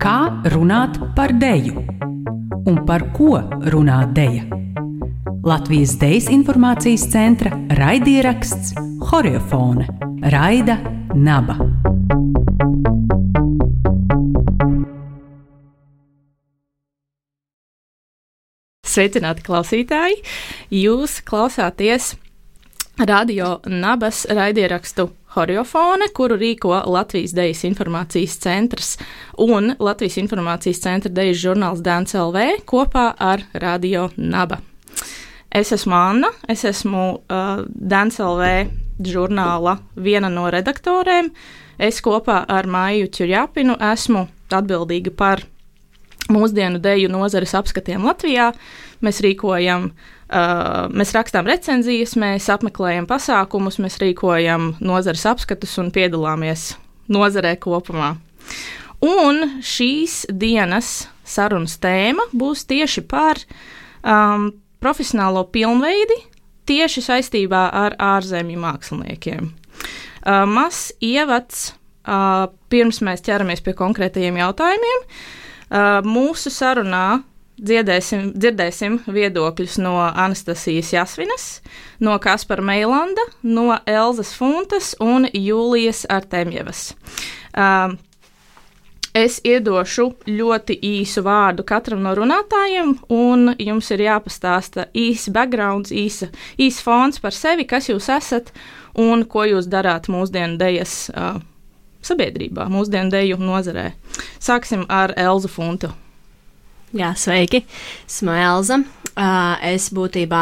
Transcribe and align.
Kā 0.00 0.20
runāt 0.54 0.96
par 1.12 1.34
deju? 1.36 1.82
Un 2.64 2.78
par 2.88 3.04
ko 3.12 3.36
runā 3.68 3.98
deja? 4.16 4.46
Latvijas 5.44 5.98
Dejas 6.00 6.30
informācijas 6.32 7.04
centra 7.12 7.52
raidieraksts 7.76 8.72
Horiofone 9.10 9.84
Raida 10.32 10.78
Naba. 11.12 11.58
Sveicināti 18.88 19.44
klausītāji! 19.44 20.22
Jūs 20.80 21.20
klausāties 21.28 22.14
radio 22.96 23.58
Nabas 23.68 24.24
raidierakstu 24.32 25.10
Horiofone, 25.30 26.08
kuru 26.14 26.34
rīko 26.34 26.72
Latvijas 26.90 27.30
Dejas 27.36 27.60
informācijas 27.68 28.32
centrs 28.42 28.96
un 29.38 29.70
Latvijas 29.78 30.16
informācijas 30.18 30.82
centra 30.82 31.12
dejas 31.14 31.38
žurnāls 31.38 31.84
Dāns 31.86 32.16
LV 32.18 32.64
kopā 32.66 33.12
ar 33.14 33.44
Radio 33.54 34.08
Naba. 34.16 34.58
Es 35.50 35.70
esmu 35.74 35.94
Anna, 35.94 36.32
es 36.50 36.64
esmu 36.66 37.04
uh, 37.14 37.62
Dāns 37.70 38.18
LV 38.18 39.06
žurnāla 39.06 39.78
viena 39.94 40.30
no 40.34 40.48
redaktorēm. 40.50 41.30
Es 41.78 42.02
kopā 42.02 42.42
ar 42.50 42.66
Maiju 42.66 43.06
Čurjāpinu 43.14 43.78
esmu 43.92 44.26
atbildīga 44.50 45.14
par 45.14 45.46
mūsdienu 46.30 46.82
deju 46.82 47.10
nozares 47.10 47.54
apskatiem 47.54 48.02
Latvijā. 48.02 48.50
Mēs 49.00 49.22
rīkojam, 49.22 49.92
uh, 49.92 50.19
mēs 50.30 51.10
rakstām 51.16 51.48
recenzijas, 51.50 52.14
mēs 52.20 52.46
apmeklējam 52.52 53.08
pasākumus, 53.10 53.80
mēs 53.82 53.98
rīkojam 54.02 54.74
nozares 54.78 55.24
apskatus 55.26 55.74
un 55.82 55.90
piedalāmies 55.94 56.74
nozarē 57.10 57.56
kopumā. 57.58 58.14
Un 59.00 59.60
šīs 59.64 60.26
dienas 60.28 61.08
sarunas 61.24 61.78
tēma 61.80 62.26
būs 62.36 62.66
tieši 62.68 63.02
par 63.08 63.40
um, 64.04 64.50
profesionālo 64.82 65.46
pilnveidi 65.52 66.18
tieši 66.68 67.02
saistībā 67.06 67.64
ar 67.74 67.96
ārzemju 67.98 68.60
māksliniekiem. 68.60 69.50
Uh, 70.20 70.44
Mazs 70.44 70.90
ievads, 71.02 71.70
uh, 72.04 72.50
pirms 72.70 73.00
mēs 73.04 73.24
ķeramies 73.24 73.64
pie 73.64 73.74
konkrētajiem 73.78 74.36
jautājumiem. 74.42 75.06
Uh, 75.70 76.00
mūsu 76.04 76.52
sarunā 76.52 77.22
dziedēsim, 77.60 78.30
dzirdēsim 78.34 79.00
viedokļus 79.06 79.78
no 79.84 79.96
Anastasijas 80.08 80.92
Jasvinas, 80.94 81.48
no 82.00 82.16
Kaspara 82.22 82.64
Meilanda, 82.64 83.24
no 83.42 83.74
Elzas 83.86 84.32
Funtas 84.36 84.94
un 85.00 85.28
Jūlijas 85.34 86.06
Artemjevas. 86.10 86.92
Uh, 87.50 87.98
Es 89.10 89.40
iedošu 89.42 90.04
ļoti 90.30 90.76
īsu 90.86 91.24
vārdu 91.26 91.64
katram 91.66 92.04
no 92.04 92.12
runātājiem, 92.14 92.92
un 93.10 93.56
jums 93.58 93.88
ir 93.90 94.04
jāpastāsta 94.04 94.84
īsi 94.94 95.32
background, 95.34 95.90
īsa, 95.90 96.28
īsa 96.54 96.84
fons 96.86 97.18
par 97.18 97.34
sevi, 97.34 97.66
kas 97.66 97.88
jūs 97.90 98.06
esat 98.14 98.52
un 98.94 99.24
ko 99.26 99.48
jūs 99.50 99.66
darāt 99.66 100.06
mūsdienu 100.06 100.60
dēļas 100.60 100.94
uh, 101.10 101.40
sabiedrībā, 102.06 102.68
mūsdienu 102.70 103.10
dēļu 103.10 103.40
nozarē. 103.42 103.88
Sāksim 104.38 104.86
ar 104.86 105.16
Elzu 105.18 105.50
Funtu. 105.50 105.90
Jā, 106.90 107.12
sveiki! 107.14 107.60
Esmu 108.08 108.32
Elza. 108.34 108.80
Uh, 109.14 109.54
es 109.62 109.92
būtībā 109.94 110.40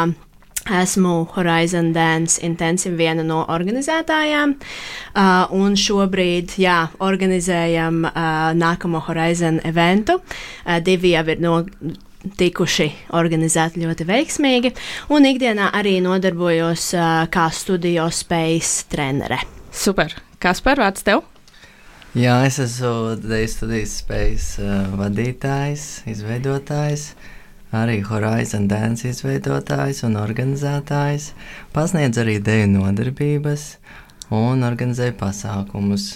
Esmu 0.79 1.27
Horizon 1.35 1.91
Dance 1.93 2.41
Intensive 2.41 2.97
viena 2.97 3.21
no 3.25 3.43
organizētājām, 3.53 4.55
uh, 4.57 5.53
un 5.53 5.77
šobrīd, 5.77 6.55
jā, 6.57 6.79
organizējam 7.05 8.01
uh, 8.09 8.49
nākamo 8.57 9.01
Horizon 9.05 9.61
eventu. 9.69 10.17
Uh, 10.65 10.79
divi 10.81 11.13
jau 11.13 11.25
ir 11.29 11.45
no 11.45 11.55
tikuši 12.41 12.89
organizēti 13.21 13.85
ļoti 13.85 14.09
veiksmīgi, 14.09 14.73
un 15.13 15.29
ikdienā 15.29 15.69
arī 15.77 15.99
nodarbojos 16.01 16.91
uh, 16.97 17.11
kā 17.29 17.45
studio 17.53 18.09
space 18.09 18.89
trenere. 18.89 19.43
Super! 19.69 20.17
Kas 20.41 20.65
par 20.65 20.81
vārds 20.81 21.05
tev? 21.05 21.27
Jā, 22.17 22.39
es 22.41 22.55
esmu 22.57 23.19
Deju 23.21 23.49
studijas 23.51 23.91
space 23.99 24.63
uh, 24.63 24.87
vadītājs, 24.97 26.07
izveidotājs. 26.09 27.11
Arī 27.69 27.99
Horizon 28.01 28.65
Dance 28.65 29.05
izveidotājs 29.05 30.01
un 30.07 30.17
organizētājs, 30.17 31.27
pasniedz 31.69 32.17
arī 32.17 32.39
deju 32.41 32.65
nodarbības 32.71 33.65
un 34.33 34.65
organizēja 34.65 35.13
pasākumus. 35.19 36.15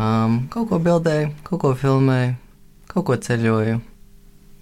Um, 0.00 0.46
kaut 0.48 0.70
ko 0.70 0.80
bildēju, 0.80 1.34
kaut 1.44 1.60
ko 1.66 1.74
filmēju, 1.76 2.32
kaut 2.88 3.10
ko 3.10 3.20
ceļoju, 3.20 3.76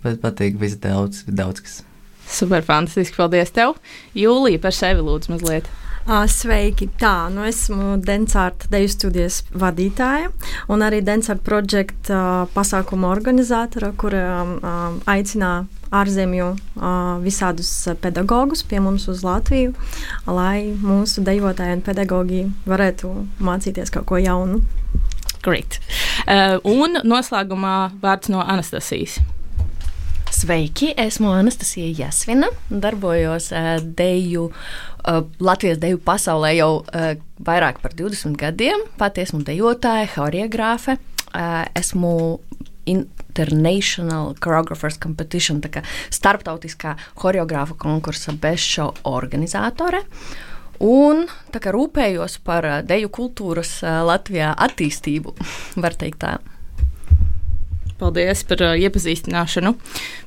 bet 0.02 0.18
patīk 0.24 0.58
viss 0.58 0.82
daudz, 0.82 1.22
daudz 1.30 1.62
kas. 1.62 1.82
Super, 2.26 2.66
fantastiski. 2.66 3.14
Paldies 3.14 3.54
tev! 3.54 3.78
Jūlija 4.18 4.58
par 4.66 4.74
sevi 4.74 5.06
lūdzu 5.06 5.36
mazliet. 5.36 5.70
Sveiki! 6.08 6.86
Tā, 6.96 7.28
nu 7.28 7.42
esmu 7.44 7.98
Densārta 8.00 8.70
deju 8.72 8.88
studijas 8.88 9.42
vadītāja 9.52 10.30
un 10.72 10.80
arī 10.80 11.02
Densārta 11.04 11.44
projekta 11.44 12.20
pasākuma 12.54 13.10
organizātora, 13.12 13.90
kura 13.92 14.22
aicinā 15.04 15.52
ārzemju 15.92 16.48
visādus 17.20 17.74
pedagogus 18.00 18.64
pie 18.64 18.80
mums 18.80 19.04
uz 19.12 19.20
Latviju, 19.20 19.74
lai 20.24 20.72
mūsu 20.80 21.20
dejotāji 21.28 21.76
un 21.76 21.84
pedagogi 21.84 22.44
varētu 22.64 23.12
mācīties 23.44 23.92
kaut 23.92 24.08
ko 24.08 24.16
jaunu. 24.16 24.62
Great. 25.44 25.76
Uh, 26.24 26.56
un 26.64 27.02
noslēgumā 27.04 27.76
vārds 28.00 28.32
no 28.32 28.40
Anastasijas. 28.40 29.20
Sveiki, 30.38 30.92
esmu 30.96 31.32
Anastasija 31.34 31.94
Jasvina. 31.98 32.46
Darbojos 32.70 33.52
uh, 33.52 33.58
deju, 33.82 34.44
uh, 35.08 35.24
Latvijas 35.40 35.80
deju 35.82 35.98
pasaulē 35.98 36.52
jau 36.54 36.68
uh, 36.78 37.08
vairāk 37.42 37.80
par 37.82 37.96
20 37.98 38.36
gadiem. 38.38 38.84
Pati 39.00 39.24
esmu 39.24 39.40
dejotāja, 39.42 40.06
choreogrāfe. 40.12 40.94
Uh, 41.32 41.64
esmu 41.74 42.12
International 42.86 44.36
Choreographers 44.38 45.00
Competition, 45.02 45.58
tā 45.64 45.72
kā 45.74 45.82
starptautiskā 46.14 46.94
choreogrāfa 47.18 47.74
konkursa 47.74 48.36
bezšau 48.38 48.92
organizātore. 49.10 50.04
Un 50.86 51.24
tā 51.50 51.64
kā 51.64 51.74
rūpējos 51.74 52.38
par 52.46 52.68
deju 52.86 53.10
kultūras 53.10 53.80
Latvijā 53.82 54.52
attīstību, 54.68 55.34
var 55.82 55.98
teikt 55.98 56.22
tā. 56.22 56.36
Paldies 57.98 58.44
par 58.46 58.62
uh, 58.62 58.76
iepazīstināšanu. 58.78 59.74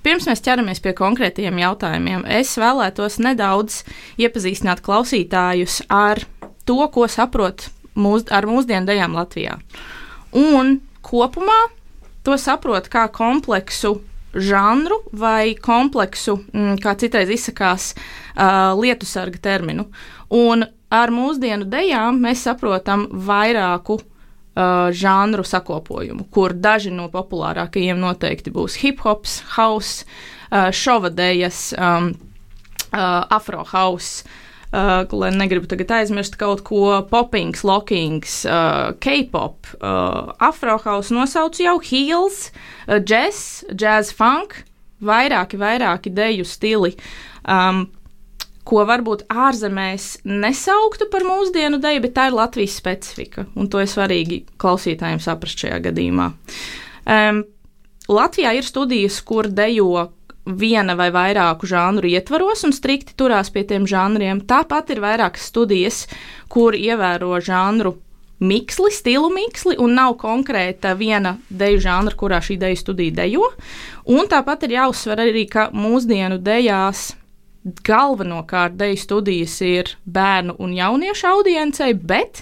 Pirms 0.04 0.28
mēs 0.28 0.44
ķeramies 0.44 0.82
pie 0.84 0.92
konkrētiem 0.98 1.60
jautājumiem, 1.62 2.26
es 2.28 2.54
vēlētos 2.60 3.20
nedaudz 3.24 3.82
iepazīstināt 4.20 4.84
klausītājus 4.84 5.82
ar 5.88 6.26
to, 6.68 6.82
ko 6.92 7.08
saprot 7.08 7.70
mūs, 7.96 8.28
ar 8.32 8.48
mūsdienu 8.50 8.90
dejām 8.90 9.16
Latvijā. 9.16 9.56
Un 10.36 10.80
kopumā 11.06 11.62
to 12.28 12.36
saprot 12.40 12.92
kā 12.92 13.08
kompleksu 13.12 14.02
žanru 14.36 15.02
vai 15.12 15.56
kompleksu, 15.56 16.38
mm, 16.54 16.78
kā 16.84 16.96
citreiz 17.00 17.32
izsakās, 17.32 17.94
uh, 18.36 18.72
lietu 18.80 19.08
sarga 19.08 19.40
terminu. 19.42 19.88
Un 20.30 20.68
ar 20.92 21.12
mūsdienu 21.12 21.68
dejām 21.72 22.20
mēs 22.24 22.46
saprotam 22.48 23.08
vairāku 23.12 24.00
žanru 24.92 25.46
sakopojumu, 25.48 26.26
kur 26.32 26.54
daži 26.54 26.92
no 26.92 27.08
populārākajiem 27.12 28.00
noteikti 28.02 28.52
būs 28.52 28.76
hip 28.82 29.00
hops, 29.06 29.40
house, 29.56 30.06
uh, 30.52 30.70
šovadejas, 30.76 31.72
um, 31.80 32.14
uh, 32.92 33.24
afrohouse. 33.32 34.26
Uh, 34.72 35.04
lai 35.20 35.34
negribu 35.36 35.68
tagad 35.68 35.90
aizmirst 35.92 36.38
kaut 36.40 36.62
ko, 36.64 37.02
poppings, 37.10 37.66
lockings, 37.68 38.46
uh, 38.48 38.94
K-pop, 39.04 39.68
uh, 39.84 40.32
afrohouse 40.40 41.12
nosaucu 41.12 41.66
jau 41.66 41.74
heels, 41.84 42.54
uh, 42.88 42.96
jazz, 43.04 43.66
jazz 43.76 44.14
funk, 44.16 44.62
vairāki, 45.04 45.60
vairāki 45.60 46.14
deju 46.16 46.48
stili. 46.48 46.94
Um, 47.44 47.90
ko 48.72 48.86
varbūt 48.88 49.26
ārzemēs 49.28 50.22
nesauktu 50.24 51.10
par 51.12 51.26
mūsdienu 51.28 51.82
deju, 51.84 52.06
bet 52.06 52.16
tā 52.16 52.30
ir 52.30 52.38
Latvijas 52.38 52.78
specifika. 52.80 53.46
Un 53.60 53.68
to 53.72 53.82
ir 53.84 53.92
svarīgi 53.92 54.46
klausītājiem 54.62 55.20
saprast 55.24 55.66
šajā 55.66 55.82
gadījumā. 55.90 56.32
Um, 57.04 57.44
Latvijā 58.12 58.56
ir 58.56 58.68
studijas, 58.68 59.20
kur 59.28 59.50
dejo 59.52 60.08
viena 60.46 60.96
vai 60.98 61.12
vairāku 61.14 61.68
žanru 61.70 62.10
ietvaros 62.10 62.64
un 62.66 62.74
strikti 62.74 63.14
turās 63.18 63.52
pie 63.54 63.66
tiem 63.68 63.86
žanriem. 63.88 64.42
Tāpat 64.48 64.96
ir 64.96 65.04
vairākas 65.04 65.52
studijas, 65.52 66.06
kur 66.50 66.76
ievēro 66.78 67.36
žanru 67.44 67.98
miksli, 68.42 68.90
stilu 68.92 69.30
miksli, 69.30 69.78
un 69.78 69.94
nav 70.00 70.16
konkrēta 70.22 70.96
viena 70.98 71.36
deju 71.50 71.84
žanra, 71.84 72.16
kurā 72.18 72.42
šī 72.42 72.58
deju 72.62 72.80
studija 72.80 73.20
dejo. 73.22 73.52
Un 74.10 74.32
tāpat 74.32 74.66
ir 74.66 74.80
jāuzsver 74.80 75.28
arī, 75.28 75.46
ka 75.46 75.70
mūsdienu 75.76 76.42
dejās 76.42 77.12
galvenokārt 77.64 78.74
deju 78.80 78.98
studijas 78.98 79.60
ir 79.62 79.92
bērnu 80.06 80.56
un 80.60 80.74
jauniešu 80.74 81.28
audiencei, 81.30 81.94
bet 81.94 82.42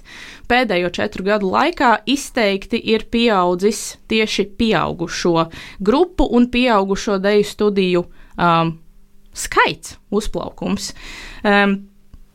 pēdējo 0.50 0.92
četru 0.95 1.25
gadu 1.27 1.50
laikā 1.51 1.98
izteikti 2.07 2.80
ir 2.94 3.06
pieaudzis 3.12 3.98
tieši 4.12 4.48
pieaugušo 4.60 5.50
grupu 5.80 6.30
un 6.31 6.48
pieaugušo 6.51 7.19
deju 7.19 7.44
studiju 7.44 8.06
um, 8.39 8.77
skaits, 9.36 9.98
uzplaukums. 10.12 10.94
Um, 11.44 11.75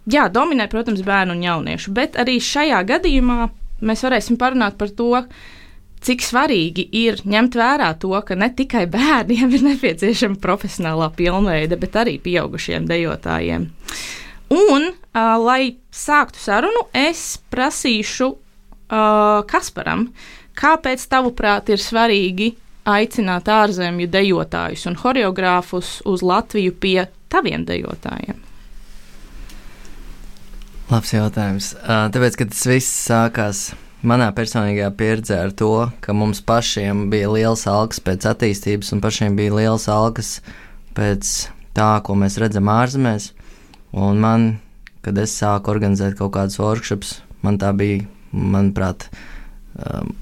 jā, 0.04 0.28
dominē, 0.32 0.68
protams, 0.70 1.02
bērnu 1.06 1.38
un 1.38 1.44
jauniešu, 1.44 1.92
bet 1.96 2.20
arī 2.20 2.36
šajā 2.42 2.84
gadījumā 2.92 3.48
mēs 3.84 4.04
varēsim 4.04 4.38
parunāt 4.40 4.76
par 4.80 4.92
to, 4.92 5.24
cik 6.04 6.24
svarīgi 6.24 6.84
ir 7.00 7.22
ņemt 7.24 7.56
vērā 7.58 7.90
to, 8.00 8.12
ka 8.26 8.36
ne 8.38 8.50
tikai 8.52 8.84
bērniem 8.92 9.54
ir 9.56 9.64
nepieciešama 9.70 10.40
profesionālā 10.42 11.10
pilnveide, 11.16 11.78
bet 11.80 11.96
arī 12.02 12.18
pieaugušiem 12.22 12.88
dejotājiem. 12.90 13.68
Un, 14.54 14.90
uh, 14.92 15.20
lai 15.40 15.76
sāktu 15.94 16.40
sarunu, 16.42 16.86
es 16.94 17.38
prasīšu 17.50 18.28
uh, 18.34 19.40
Kasparam, 19.48 20.10
kāpēc 20.58 21.06
tavuprāt 21.10 21.72
ir 21.72 21.82
svarīgi 21.82 22.52
aicināt 22.84 23.48
ārzemju 23.48 24.08
dejotājus 24.12 24.84
un 24.90 24.98
choreogrāfus 25.00 26.02
uz 26.04 26.22
Latviju 26.22 26.74
pie 26.80 26.98
taviem 27.32 27.64
dejotājiem? 27.66 28.42
Labs 30.92 31.14
jautājums. 31.14 31.70
Tāpēc, 31.80 32.36
kad 32.36 32.52
tas 32.52 32.66
viss 32.68 32.98
sākās 33.08 33.70
manā 34.06 34.28
personīgajā 34.36 34.90
pieredzē 34.98 35.40
ar 35.46 35.52
to, 35.56 35.72
ka 36.04 36.14
mums 36.16 36.42
pašiem 36.44 37.08
bija 37.12 37.30
liels 37.32 37.64
algas 37.70 38.02
pēc 38.04 38.26
attīstības, 38.30 38.92
un 38.94 39.02
pašiem 39.04 39.36
bija 39.38 39.56
liels 39.56 39.88
algas 39.92 40.38
pēc 40.96 41.30
tā, 41.76 41.90
ko 42.06 42.16
mēs 42.18 42.38
redzam 42.42 42.70
ārzemēs. 42.70 43.32
Un 43.94 44.20
man, 44.22 44.48
kad 45.04 45.18
es 45.22 45.34
sāku 45.38 45.72
organizēt 45.74 46.18
kaut 46.18 46.34
kādus 46.36 46.60
workshops, 46.62 47.18
man 47.46 47.58
tā 47.62 47.72
bija, 47.76 48.04
manuprāt, 48.34 49.08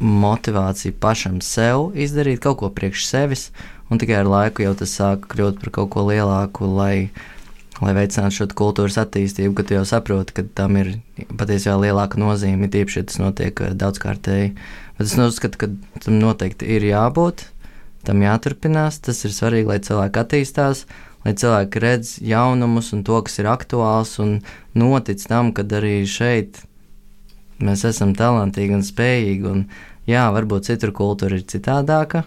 motivācija 0.00 0.96
pašam 1.00 1.40
sev 1.44 1.90
izdarīt 1.98 2.40
kaut 2.44 2.60
ko 2.62 2.70
priekš 2.72 3.06
sevis, 3.08 3.50
un 3.92 4.00
tikai 4.00 4.22
ar 4.22 4.30
laiku 4.30 4.64
jau 4.64 4.72
tas 4.78 4.94
sāka 4.96 5.28
kļūt 5.34 5.60
par 5.60 5.74
kaut 5.76 5.92
ko 5.92 6.06
lielāku, 6.08 6.68
lai 6.72 7.10
lai 7.80 7.94
veicinātu 7.96 8.36
šo 8.36 8.46
kultūras 8.58 8.98
attīstību, 9.00 9.54
ka 9.56 9.64
tu 9.66 9.76
jau 9.78 9.84
saproti, 9.88 10.34
ka 10.36 10.44
tam 10.58 10.76
ir 10.80 10.92
patiesībā 11.38 11.78
lielāka 11.80 12.20
nozīme, 12.20 12.68
ja 12.68 13.04
tas 13.06 13.20
notiek 13.22 13.62
eh, 13.64 13.72
daudzkārtēji. 13.78 14.52
Bet 14.98 15.06
es 15.06 15.16
uzskatu, 15.16 15.58
ka 15.58 15.70
tam 16.04 16.18
noteikti 16.20 16.68
ir 16.76 16.84
jābūt, 16.90 17.46
tam 18.06 18.20
jāturpinās. 18.22 19.00
Tas 19.02 19.24
ir 19.24 19.32
svarīgi, 19.34 19.70
lai 19.70 19.80
cilvēki 19.82 20.20
attīstās, 20.20 20.84
lai 21.24 21.32
cilvēki 21.38 21.82
redz 21.82 22.12
jaunumus 22.20 22.92
un 22.92 23.06
to, 23.06 23.22
kas 23.24 23.40
ir 23.40 23.48
aktuāls, 23.50 24.18
un 24.22 24.40
notic 24.78 25.24
tam, 25.24 25.54
ka 25.56 25.64
arī 25.78 26.02
šeit 26.04 26.60
mēs 27.62 27.86
esam 27.88 28.12
talantīgi 28.18 28.76
un 28.76 28.84
spējīgi. 28.86 29.48
Un, 29.48 29.66
jā, 30.10 30.26
varbūt 30.34 30.68
citur 30.70 30.92
kultūra 30.96 31.38
ir 31.38 31.46
citādāka. 31.48 32.26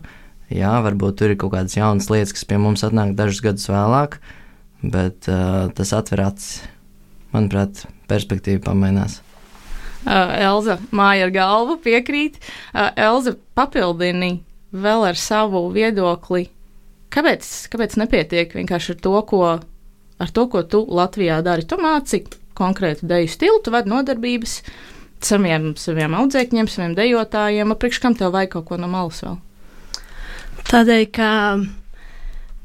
Jā, 0.53 0.75
varbūt 0.85 1.19
tur 1.19 1.33
ir 1.33 1.39
kaut 1.41 1.55
kādas 1.55 1.77
jaunas 1.77 2.09
lietas, 2.11 2.35
kas 2.35 2.45
pie 2.45 2.59
mums 2.61 2.83
atnāk 2.85 3.15
dažus 3.17 3.41
gadus 3.41 3.65
vēlāk, 3.71 4.19
bet 4.91 5.29
uh, 5.31 5.67
tas 5.75 5.93
atver 5.95 6.25
acis. 6.27 6.63
Manuprāt, 7.35 7.83
perspektīva 8.09 8.61
pamainās. 8.69 9.19
Uh, 10.05 10.35
Elza 10.37 10.77
māja 10.95 11.25
ar 11.27 11.33
galvu 11.33 11.79
piekrīt. 11.83 12.37
Uh, 12.71 12.91
Elza 13.07 13.35
papildini 13.57 14.37
vēl 14.75 15.07
ar 15.09 15.19
savu 15.19 15.65
viedokli. 15.73 16.45
Kāpēc, 17.13 17.47
kāpēc 17.71 17.95
nepietiek 18.01 18.53
vienkārši 18.55 18.95
ar 18.95 18.99
to, 19.03 19.15
ko, 19.29 19.41
ar 20.19 20.33
to, 20.35 20.47
ko 20.51 20.63
tu 20.67 20.83
Latvijā 20.85 21.39
dari? 21.45 21.65
Tu 21.67 21.79
māci 21.79 22.21
konkrētu 22.55 23.07
deju 23.09 23.31
stilu, 23.31 23.61
tu 23.63 23.73
vadi 23.73 23.91
nodarbības 23.91 24.59
saviem, 25.25 25.73
saviem 25.79 26.15
audzēkņiem, 26.19 26.69
saviem 26.71 26.95
dejotājiem. 26.97 27.73
Priekš 27.79 28.01
kam 28.03 28.17
tev 28.19 28.35
vajag 28.35 28.55
kaut 28.55 28.69
ko 28.69 28.79
no 28.79 28.91
malas 28.91 29.23
vēl? 29.25 29.39
Tādēļ, 30.65 31.03
ka 31.15 31.29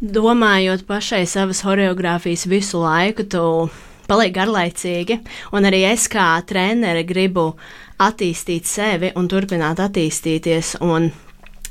domājot 0.00 0.87
pašai 0.88 1.26
savas 1.29 1.61
choreogrāfijas 1.64 2.47
visu 2.49 2.81
laiku, 2.81 3.26
tu 3.29 3.44
paliek 4.08 4.32
garlaicīgi, 4.35 5.20
un 5.55 5.69
arī 5.69 5.85
es 5.93 6.08
kā 6.11 6.32
trenere 6.49 7.05
gribu 7.06 7.52
attīstīt 8.00 8.67
sevi 8.67 9.12
un 9.17 9.29
turpināt 9.31 9.82
attīstīties. 9.85 10.79
Un 10.82 11.11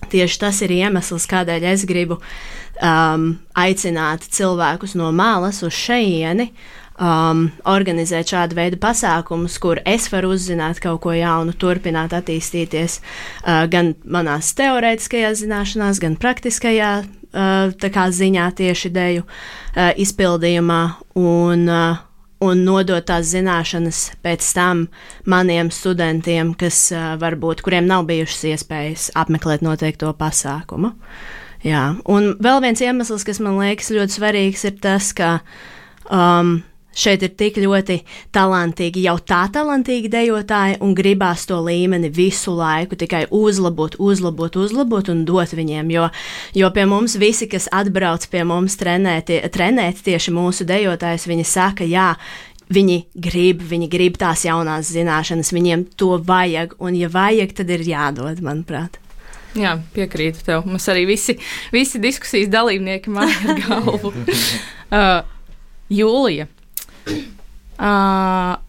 tieši 0.09 0.41
tas 0.45 0.61
ir 0.63 0.75
iemesls, 0.77 1.27
kādēļ 1.29 1.65
es 1.73 1.87
gribu 1.89 2.19
um, 2.19 3.31
aicināt 3.57 4.29
cilvēkus 4.29 4.95
no 4.99 5.11
malas 5.11 5.63
uz 5.65 5.73
šejieni. 5.75 6.51
Um, 6.99 7.45
organizēt 7.63 8.27
šādu 8.27 8.57
veidu 8.57 8.75
pasākumus, 8.83 9.53
kur 9.63 9.79
es 9.87 10.09
varu 10.11 10.33
uzzināt 10.35 10.81
kaut 10.83 10.99
ko 11.05 11.13
jaunu, 11.15 11.53
turpināt 11.55 12.11
attīstīties 12.11 12.97
uh, 12.99 13.63
gan 13.71 13.93
manās 14.03 14.51
teorētiskajās 14.59 15.39
zināšanās, 15.45 16.01
gan 16.03 16.17
praktiskajā 16.19 16.91
uh, 17.33 18.09
ziņā 18.19 18.51
tieši 18.55 18.87
ideju 18.89 19.25
uh, 19.25 19.91
izpildījumā. 19.95 20.83
Un, 21.19 21.65
uh, 21.69 22.05
un 22.39 22.63
nodot 22.63 23.03
tās 23.03 23.33
zināšanas 23.33 24.03
pēc 24.23 24.53
tam 24.55 24.87
maniem 25.25 25.71
studentiem, 25.71 26.53
kas 26.55 26.91
uh, 26.93 27.15
varbūt, 27.19 27.61
kuriem 27.65 27.89
nav 27.89 28.07
bijušas 28.09 28.45
iespējas 28.53 29.09
apmeklēt 29.19 29.65
noteikto 29.65 30.13
pasākumu. 30.13 30.93
Jā. 31.65 31.97
Un 32.07 32.33
vēl 32.39 32.61
viens 32.63 32.81
iemesls, 32.81 33.25
kas 33.27 33.41
man 33.43 33.59
liekas 33.59 33.91
ļoti 33.91 34.15
svarīgs, 34.15 34.63
ir 34.69 34.77
tas, 34.79 35.11
ka 35.11 35.39
um, 36.07 36.61
Šeit 36.89 37.21
ir 37.23 37.31
tik 37.37 37.59
ļoti 37.61 37.99
talantīgi, 38.35 39.03
jau 39.05 39.15
tā 39.21 39.43
talantīgi 39.53 40.09
dejotāji, 40.11 40.79
un 40.83 40.95
gribās 40.97 41.45
to 41.47 41.59
līmeni 41.63 42.09
visu 42.11 42.55
laiku 42.57 42.97
tikai 42.99 43.27
uzlabot, 43.29 43.95
uzlabot, 44.01 44.57
uzlabot 44.59 45.11
un 45.13 45.21
dot 45.27 45.53
viņiem. 45.55 45.93
Jo, 45.93 46.09
jo 46.57 46.71
pie 46.75 46.85
mums 46.89 47.15
visi, 47.21 47.47
kas 47.51 47.69
atbrauc 47.71 48.25
pie 48.31 48.43
mums 48.43 48.75
trenēt, 48.81 49.31
trenēt 49.53 50.01
tieši 50.07 50.33
mūsu 50.35 50.67
dejotājus, 50.69 51.29
viņi 51.29 51.47
saka, 51.47 51.87
jā, 51.87 52.13
Viņi 52.69 52.99
grib, 53.17 53.63
viņi 53.65 53.87
grib 53.89 54.17
tās 54.21 54.43
jaunās 54.45 54.91
zināšanas, 54.93 55.49
viņiem 55.55 55.87
to 55.97 56.19
vajag, 56.21 56.75
un, 56.77 56.93
ja 56.93 57.07
vajag, 57.09 57.55
tad 57.57 57.71
ir 57.73 57.81
jādod, 57.81 58.43
manuprāt. 58.45 58.99
Jā, 59.57 59.71
piekrītu 59.95 60.43
tev. 60.45 60.67
Mums 60.69 60.85
arī 60.91 61.07
visi, 61.09 61.33
visi 61.73 61.97
diskusijas 62.01 62.51
dalībnieki 62.53 63.09
man 63.13 63.31
ir 63.33 63.57
galvu. 63.65 64.13
Uh, 64.89 65.19
Jūlija, 65.93 66.47
Uh, 67.79 68.59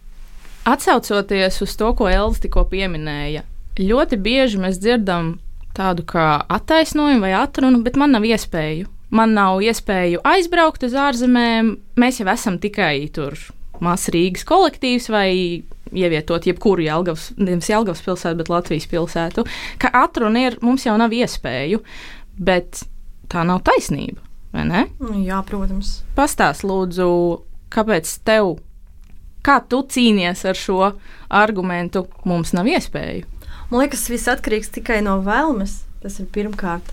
Atcaucoties 0.63 1.57
uz 1.61 1.73
to, 1.75 1.89
ko 1.99 2.05
Elza 2.07 2.45
tikko 2.45 2.61
pieminēja, 2.71 3.41
ļoti 3.75 4.15
bieži 4.23 4.61
mēs 4.61 4.77
dzirdam 4.79 5.33
tādu 5.75 6.05
kā 6.07 6.45
attaisnojumu 6.47 7.25
vai 7.25 7.33
atrunu, 7.35 7.81
bet 7.83 7.97
man 7.99 8.13
nav 8.15 8.23
iespēju. 8.29 8.87
Man 9.11 9.33
nav 9.35 9.59
iespēju 9.65 10.21
aizbraukt 10.23 10.85
uz 10.87 10.95
ārzemēm. 10.95 11.73
Mēs 11.99 12.21
jau 12.21 12.29
esam 12.31 12.61
tikai 12.63 13.09
tur 13.11 13.35
Māsas 13.83 14.13
Rīgas 14.15 14.47
kolektīvs 14.47 15.09
vai 15.11 15.29
ievietot 15.91 16.47
jebkuru 16.47 16.85
Jelgavas, 16.85 17.31
nevis 17.35 17.67
Jelgavas 17.71 18.03
pilsētu, 18.05 18.39
bet 18.39 18.51
Latvijas 18.53 18.87
pilsētu. 18.87 19.43
Ka 19.81 19.91
atruna 20.05 20.45
ir, 20.47 20.59
mums 20.63 20.85
jau 20.87 20.95
nav 21.01 21.11
iespēju, 21.11 21.81
bet 22.39 22.85
tā 23.31 23.43
nav 23.47 23.59
taisnība, 23.67 24.21
vai 24.55 24.67
ne? 24.69 24.85
Jā, 25.25 25.41
protams. 25.47 25.97
Pastāst 26.15 26.63
lūdzu, 26.63 27.09
kāpēc 27.71 28.15
tev, 28.27 28.57
kā 29.45 29.59
tu 29.67 29.83
cīnies 29.83 30.43
ar 30.47 30.57
šo 30.57 30.93
argumentu, 31.31 32.07
mums 32.27 32.51
nav 32.57 32.69
iespēju? 32.69 33.25
Man 33.71 33.85
liekas, 33.85 34.09
viss 34.11 34.29
atkarīgs 34.31 34.73
tikai 34.75 34.99
no 35.05 35.21
vēlmes. 35.25 35.85
Tas 36.01 36.15
ir 36.17 36.25
pirmkārt. 36.33 36.87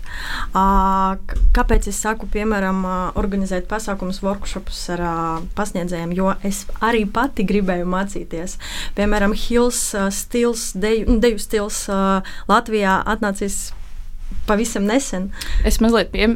Kāpēc 0.53 1.87
es 1.89 1.97
saku, 1.97 2.27
piemēram, 2.29 2.83
organizēt 3.17 3.65
pasākumus, 3.65 4.19
workshopus 4.21 4.83
ar 4.93 5.01
pasniedzējiem? 5.57 6.13
Jo 6.13 6.35
es 6.45 6.59
arī 6.85 7.07
pati 7.09 7.41
gribēju 7.49 7.89
mācīties. 7.89 8.59
Piemēram, 8.99 9.33
Hills 9.33 9.81
stils, 10.13 10.67
deju, 10.77 11.17
deju 11.25 11.41
stils 11.41 11.81
Latvijā 12.51 12.99
atnācis 13.09 13.71
pavisam 14.49 14.87
nesen. 14.89 15.29
Es 15.67 15.79
mazliet 15.83 16.11
pie, 16.13 16.27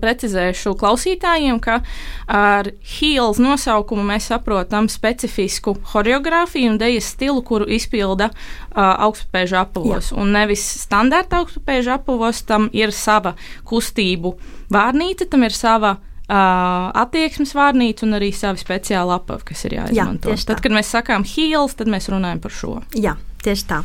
precizēšu 0.00 0.74
klausītājiem, 0.80 1.60
ka 1.62 1.80
ar 2.26 2.72
Hīls 2.96 3.40
nosaukumu 3.42 4.04
mēs 4.10 4.30
saprotam 4.32 4.88
specifisku 4.90 5.76
choreogrāfiju 5.92 6.74
un 6.74 6.80
dejas 6.80 7.12
stilu, 7.14 7.44
kuru 7.46 7.68
izpilda 7.70 8.30
uh, 8.32 9.06
augstspēļu 9.06 9.60
apavos. 9.60 10.12
Jā. 10.12 10.20
Un 10.20 10.32
nevis 10.36 10.64
standarta 10.84 11.44
augstspēļu 11.44 11.96
apavos, 12.00 12.44
tam 12.48 12.70
ir 12.76 12.94
sava 12.96 13.36
kustību 13.68 14.36
vārnīca, 14.72 15.28
tam 15.30 15.44
ir 15.46 15.56
sava 15.56 15.98
attieksmes 16.30 17.54
vārnīca 17.58 18.04
un 18.06 18.14
arī 18.20 18.30
savi 18.34 18.62
speciāli 18.62 19.14
apavi, 19.16 19.48
kas 19.50 19.64
ir 19.66 19.74
jāizmanto. 19.80 20.30
Jā, 20.30 20.44
tad, 20.46 20.62
kad 20.62 20.74
mēs 20.74 20.92
sakām 20.94 21.26
heels, 21.26 21.74
tad 21.78 21.90
mēs 21.90 22.06
runājam 22.12 22.42
par 22.44 22.54
šo. 22.54 22.76
Jā, 22.94 23.16
tieši 23.42 23.66
tā. 23.66 23.80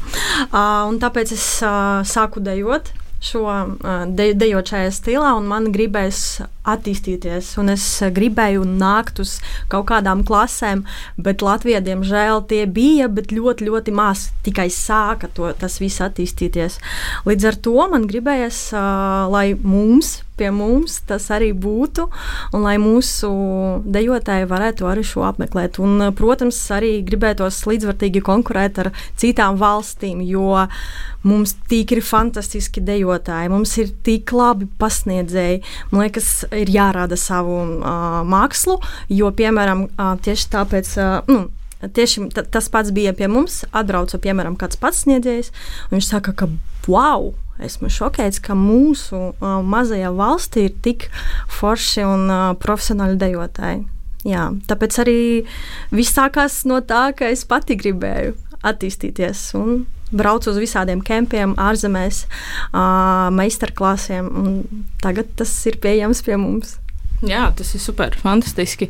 Uh, 0.51 0.85
un 0.91 0.99
tāpēc 1.01 1.33
es 1.33 1.47
uh, 1.65 2.03
sāku 2.05 2.43
dejot 2.45 2.93
šo 3.23 3.45
de, 4.11 4.33
dejot 4.37 4.71
šajā 4.73 4.91
stilā, 4.93 5.31
un 5.37 5.47
man 5.49 5.69
gribēs 5.75 6.41
attīstīties. 6.65 7.53
Es 7.71 7.85
gribēju 8.15 8.65
nākt 8.65 9.21
uz 9.23 9.37
kaut 9.71 9.87
kādām 9.91 10.25
klasēm, 10.27 10.83
bet 11.17 11.45
Latvijā, 11.45 11.81
diemžēl, 11.85 12.43
tie 12.49 12.65
bija, 12.65 13.07
ļoti, 13.07 13.69
ļoti 13.69 13.95
maz 13.95 14.29
tikai 14.45 14.67
sāka 14.73 15.29
to, 15.33 15.51
tas 15.59 15.79
viss 15.81 16.03
attīstīties. 16.03 16.79
Līdz 17.29 17.49
ar 17.51 17.59
to 17.69 17.89
man 17.91 18.09
gribējās, 18.09 18.69
lai 19.31 19.47
mums 19.61 20.24
pie 20.37 20.51
mums 20.53 20.99
tas 21.07 21.27
arī 21.33 21.51
būtu, 21.55 22.07
un 22.55 22.65
lai 22.65 22.75
mūsu 22.81 23.29
dejotāji 23.85 24.49
varētu 24.49 24.89
arī 24.89 25.03
šo 25.07 25.25
apmeklēt. 25.29 25.79
Un, 25.83 26.09
protams, 26.17 26.59
arī 26.75 26.97
gribētos 27.07 27.61
līdzvērtīgi 27.69 28.23
konkurēt 28.25 28.79
ar 28.83 28.91
citām 29.19 29.59
valstīm, 29.61 30.23
jo 30.25 30.65
mums 31.25 31.55
tik 31.69 31.95
ir 31.95 32.03
fantastiski 32.05 32.83
dejotāji, 32.85 33.51
mums 33.53 33.75
ir 33.81 33.91
tik 34.05 34.33
labi 34.35 34.69
pasniedzēji. 34.81 35.61
Man 35.91 36.05
liekas, 36.05 36.31
ir 36.53 36.71
jārāda 36.73 37.17
savu 37.19 37.59
uh, 37.63 38.21
mākslu, 38.27 38.79
jo, 39.09 39.31
piemēram, 39.35 39.87
uh, 39.95 40.15
tieši 40.25 40.51
tāpēc. 40.57 40.97
Uh, 41.01 41.31
nu, 41.31 41.45
Tieši 41.85 42.29
tas 42.49 42.69
pats 42.71 42.89
bija 42.95 43.11
pie 43.13 43.27
mums. 43.29 43.59
Atbrauca, 43.75 44.17
piemēram, 44.23 44.55
kāds 44.57 44.79
pats 44.79 45.03
sniedzējs, 45.03 45.51
viņš 45.91 46.07
saka, 46.07 46.33
ka 46.33 46.47
wow, 46.87 47.33
esmu 47.63 47.89
šokēts, 47.91 48.41
ka 48.43 48.55
mūsu 48.57 49.31
uh, 49.31 49.59
mazajā 49.63 50.11
valstī 50.15 50.67
ir 50.69 50.77
tik 50.85 51.09
forši 51.59 52.05
un 52.07 52.29
uh, 52.29 52.45
profesionāli 52.59 53.19
dejotāji. 53.21 53.85
Jā, 54.25 54.49
tāpēc 54.65 54.97
arī 55.03 55.19
viss 55.93 56.15
sākās 56.17 56.63
no 56.65 56.79
tā, 56.81 57.11
ka 57.17 57.29
es 57.29 57.45
pati 57.45 57.77
gribēju 57.77 58.33
attīstīties 58.65 59.51
un 59.59 59.83
braucu 60.15 60.49
uz 60.49 60.57
visādiem 60.61 61.01
kempiem, 61.05 61.53
ārzemēs, 61.61 62.23
uh, 62.25 63.29
meistarklasēm. 63.35 64.31
Tagad 65.03 65.29
tas 65.39 65.53
ir 65.69 65.79
pieejams 65.83 66.23
pie 66.25 66.39
mums. 66.41 66.79
Jā, 67.25 67.47
tas 67.55 67.71
ir 67.77 67.81
super, 67.81 68.17
fantastiski. 68.19 68.89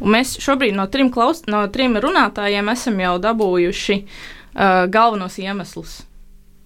Un 0.00 0.14
mēs 0.16 0.36
šobrīd 0.42 0.74
no 0.76 0.86
trim, 0.92 1.10
klaus, 1.12 1.42
no 1.50 1.64
trim 1.72 1.98
runātājiem 2.00 2.70
esam 2.72 2.98
jau 3.02 3.14
dabūjuši 3.22 3.98
uh, 4.00 4.86
galvenos 4.92 5.38
iemeslus. 5.42 6.00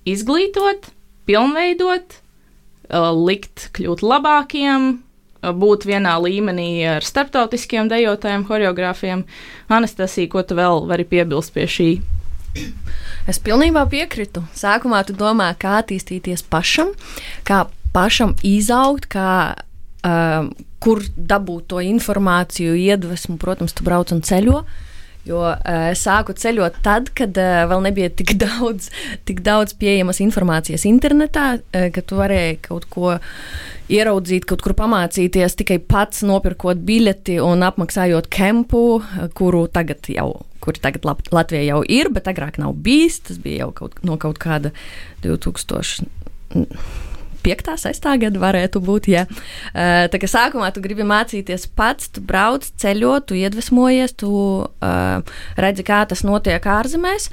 Izglītot, 0.09 0.91
pilnveidot, 1.31 2.19
likt 3.15 3.71
kļūt 3.77 4.03
labākiem, 4.03 4.91
būt 5.41 5.87
vienā 5.89 6.17
līmenī 6.21 6.71
ar 6.97 7.07
starptautiskiem 7.07 7.89
dejotājiem, 7.91 8.45
choreogrāfiem. 8.49 9.25
Anastasija, 9.73 10.31
ko 10.33 10.43
tu 10.45 10.59
vēl 10.59 10.85
vari 10.91 11.07
piebilst 11.09 11.55
pie 11.55 11.69
šī? 11.71 11.91
Es 13.31 13.39
pilnībā 13.39 13.87
piekrītu. 13.93 14.43
Sākumā 14.59 15.05
tu 15.07 15.15
domā, 15.15 15.53
kā 15.55 15.79
attīstīties 15.85 16.43
pašam, 16.51 16.91
kā 17.47 17.63
pašam 17.95 18.35
izaugt, 18.47 19.07
kā, 19.13 19.55
uh, 19.55 20.51
kur 20.83 21.05
dabūt 21.15 21.71
to 21.71 21.83
informāciju, 21.85 22.75
iedvesmu. 22.75 23.39
Protams, 23.41 23.77
tu 23.77 23.87
brauc 23.87 24.11
un 24.13 24.25
ceļo. 24.27 24.65
Uh, 24.65 24.91
Jo 25.29 25.41
uh, 25.51 25.91
sāku 25.99 26.33
ceļot 26.33 26.79
tad, 26.85 27.11
kad 27.17 27.37
uh, 27.37 27.65
vēl 27.69 27.83
nebija 27.85 28.11
tik 28.17 28.35
daudz, 28.45 28.89
tik 29.29 29.43
daudz 29.45 29.75
pieejamas 29.81 30.23
informācijas 30.25 30.87
internetā, 30.89 31.53
uh, 31.61 31.89
ka 31.93 32.05
tu 32.05 32.21
varēji 32.21 32.61
kaut 32.65 32.89
ko 32.93 33.19
ieraudzīt, 33.91 34.47
kaut 34.49 34.65
kur 34.65 34.77
pamācīties 34.79 35.59
tikai 35.61 35.81
pats 35.83 36.25
nopirkot 36.25 36.81
biļeti 36.87 37.41
un 37.45 37.67
apmaksājot 37.67 38.31
kempu, 38.33 38.85
kuru 39.37 39.67
tagad 39.73 40.09
jau. 40.09 40.31
Kur 40.61 40.77
tagad 40.77 41.07
Latvijā 41.33 41.63
jau 41.71 41.81
ir, 41.89 42.11
bet 42.13 42.29
agrāk 42.29 42.59
nav 42.61 42.75
bijis. 42.85 43.17
Tas 43.25 43.39
bija 43.41 43.65
jau 43.65 43.71
kaut, 43.79 43.97
no 44.05 44.19
kaut 44.21 44.41
kāda 44.43 44.75
2000. 45.25 46.09
5. 47.45 47.73
6. 47.81 48.09
gada 48.25 48.43
varētu 48.43 48.83
būt. 48.85 49.09
Ja. 49.11 49.27
Tā 49.75 50.21
kā 50.21 50.29
sākumā 50.31 50.71
tu 50.75 50.83
gribi 50.85 51.07
mācīties 51.07 51.67
pats, 51.77 52.11
tu 52.15 52.23
brauc, 52.25 52.67
ceļo, 52.81 53.17
tu 53.27 53.39
iedvesmojies, 53.39 54.15
tu 54.21 54.31
uh, 54.31 55.37
redzi, 55.61 55.85
kā 55.87 56.03
tas 56.11 56.25
notiek 56.27 56.65
ārzemēs. 56.65 57.31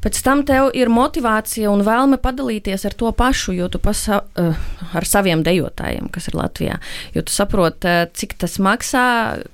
Pēc 0.00 0.20
tam 0.24 0.44
tev 0.48 0.70
ir 0.76 0.92
motivācija 0.92 1.70
un 1.72 1.84
vēlme 1.86 2.20
padalīties 2.22 2.86
ar 2.88 2.96
to 2.96 3.12
pašu, 3.16 3.54
jo 3.58 3.68
tu 3.72 3.80
pasa, 3.82 4.22
uh, 4.40 4.60
ar 4.96 5.08
saviem 5.08 5.44
dejotājiem, 5.46 6.10
kas 6.12 6.30
ir 6.30 6.38
Latvijā. 6.40 6.78
Jo 7.16 7.24
tu 7.26 7.34
saproti, 7.34 7.90
uh, 7.90 8.06
cik 8.16 8.38
tas 8.40 8.58
maksā, 8.62 9.08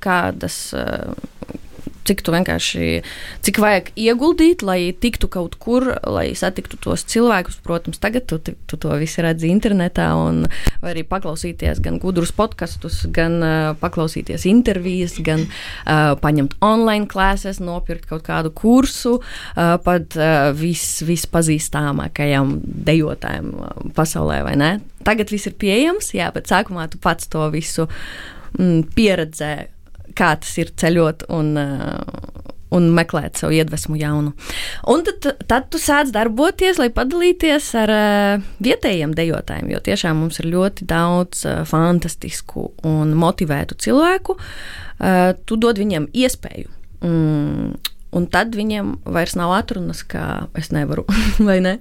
kādas. 0.05 0.61
Uh, 0.77 1.35
cik 2.07 2.23
tu 2.25 2.35
vienkārši, 2.35 2.91
cik 3.47 3.61
vajag 3.63 3.91
ieguldīt, 3.99 4.63
lai 4.67 4.93
tiktu 4.95 5.29
kaut 5.33 5.57
kur, 5.63 5.89
lai 6.07 6.29
satiktu 6.39 6.79
tos 6.83 7.05
cilvēkus. 7.11 7.59
Protams, 7.67 8.01
tagad 8.03 8.29
tu, 8.31 8.39
tu 8.41 8.79
to 8.81 8.95
visu 9.01 9.25
redzi 9.25 9.51
internetā, 9.53 10.09
un 10.19 10.45
arī 10.87 11.05
paklausīties 11.09 11.83
gan 11.85 11.99
gudrus 12.03 12.33
podkastus, 12.37 13.03
gan 13.15 13.39
uh, 13.43 13.71
paklausīties 13.81 14.47
intervijas, 14.51 15.19
gan 15.27 15.47
uh, 15.47 16.15
paņemt 16.23 16.59
online 16.65 17.11
klases, 17.11 17.61
nopirkt 17.63 18.09
kaut 18.11 18.27
kādu 18.27 18.53
kursu, 18.55 19.19
uh, 19.21 19.77
pat 19.83 20.19
uh, 20.19 20.51
vis, 20.57 20.85
vispazīstamākajam 21.07 22.59
dejotājam 22.87 23.53
pasaulē, 23.97 24.43
vai 24.47 24.57
ne? 24.61 24.73
Tagad 25.07 25.31
viss 25.31 25.47
ir 25.47 25.55
pieejams, 25.59 26.11
jā, 26.17 26.31
bet 26.35 26.51
sākumā 26.51 26.89
tu 26.91 26.99
pats 27.03 27.31
to 27.31 27.47
visu 27.55 27.87
mm, 28.59 28.87
pieredzēji 28.97 29.73
kā 30.17 30.35
tas 30.43 30.53
ir 30.61 30.73
ceļot 30.79 31.27
un, 31.35 31.53
uh, 31.61 32.45
un 32.77 32.89
meklēt 32.97 33.41
savu 33.41 33.57
iedvesmu 33.57 33.99
jaunu. 34.01 34.33
Un 34.93 35.05
tad, 35.07 35.29
tad 35.49 35.69
tu 35.73 35.81
sāc 35.83 36.11
darboties, 36.15 36.81
lai 36.83 36.89
padalīties 36.95 37.71
ar 37.83 37.95
uh, 37.95 38.47
vietējiem 38.65 39.15
dejotājiem, 39.17 39.73
jo 39.75 39.83
tiešām 39.91 40.23
mums 40.25 40.41
ir 40.43 40.51
ļoti 40.53 40.89
daudz 40.89 41.45
uh, 41.47 41.61
fantastisku 41.69 42.71
un 42.87 43.17
motivētu 43.19 43.79
cilvēku. 43.87 44.39
Tu 44.97 45.57
dod 45.61 45.77
viņiem 45.77 46.07
iespēju. 46.17 46.71
Mm, 47.05 47.75
un 48.17 48.29
tad 48.33 48.55
viņiem 48.57 48.95
vairs 49.13 49.35
nav 49.37 49.53
atrunas, 49.59 50.01
ka 50.09 50.47
es 50.57 50.71
nevaru, 50.73 51.05
vai 51.49 51.59
ne? 51.61 51.75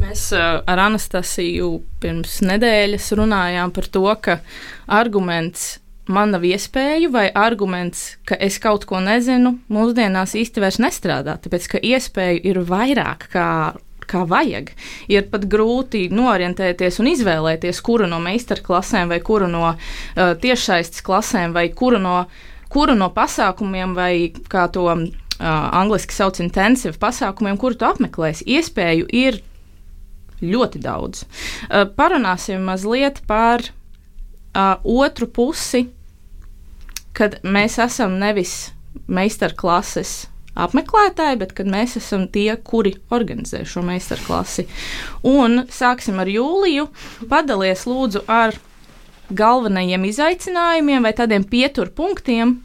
Mēs 0.00 0.30
ar 0.36 0.80
Anastasiju 0.86 1.68
pirms 2.02 2.40
nedēļas 2.46 3.12
runājām 3.18 3.72
par 3.76 3.86
to, 3.92 4.06
ka 4.24 4.40
arguments 4.88 5.76
man 6.10 6.32
nav 6.34 6.44
iespēju, 6.46 7.12
vai 7.14 7.28
arguments, 7.36 8.16
ka 8.26 8.38
es 8.40 8.58
kaut 8.62 8.86
ko 8.88 8.98
nezinu, 9.04 9.58
mūsdienās 9.70 10.34
īsti 10.38 10.64
vairs 10.64 10.80
nestrādā. 10.82 11.36
Tāpēc, 11.42 11.68
ka 11.74 11.82
iespēju 11.92 12.42
ir 12.50 12.60
vairāk 12.66 13.30
kā 13.34 13.46
kā 14.10 14.24
vajag. 14.26 14.72
Ir 15.12 15.28
pat 15.30 15.44
grūti 15.50 16.08
norientēties 16.10 16.98
un 16.98 17.12
izvēlēties, 17.12 17.78
kuru 17.86 18.08
no 18.10 18.18
meistarklasēm, 18.24 19.12
vai 19.12 19.20
kuru 19.22 19.46
no 19.50 19.68
uh, 19.70 19.76
tiešsaistes 20.42 21.04
klasēm, 21.06 21.54
vai 21.54 21.68
kuru 21.76 22.00
no, 22.02 22.16
kuru 22.72 22.96
no 22.98 23.10
pasākumiem, 23.14 23.94
vai 23.94 24.12
kā 24.50 24.66
to 24.74 24.88
uh, 24.90 25.04
angliski 25.38 26.16
sauc 26.16 26.42
intensīvu 26.42 26.98
pasākumiem, 26.98 27.60
kuru 27.60 27.78
tu 27.78 27.86
apmeklēsi. 27.86 28.48
Iespēju 28.58 29.06
ir 29.14 29.40
ļoti 30.42 30.82
daudz. 30.82 31.24
Uh, 31.68 31.86
parunāsim 31.96 32.64
mazliet 32.66 33.22
par 33.28 33.64
uh, 33.64 34.76
otru 34.84 35.28
pusi, 35.30 35.86
kad 37.16 37.40
mēs 37.44 37.78
esam 37.82 38.18
nevis 38.20 38.70
meistarklases 39.10 40.30
apmeklētāji, 40.60 41.38
bet 41.40 41.52
kad 41.56 41.68
mēs 41.70 41.96
esam 42.00 42.26
tie, 42.32 42.54
kuri 42.56 42.94
organizē 43.14 43.62
šo 43.68 43.82
meistarklasi. 43.86 44.66
Un 45.26 45.64
sāksim 45.70 46.18
ar 46.22 46.30
Jūliju. 46.30 46.88
Padalies 47.30 47.86
lūdzu 47.88 48.24
ar 48.30 48.56
galvenajiem 49.30 50.08
izaicinājumiem 50.08 51.06
vai 51.06 51.12
tādiem 51.16 51.44
pieturpunktiem, 51.46 52.56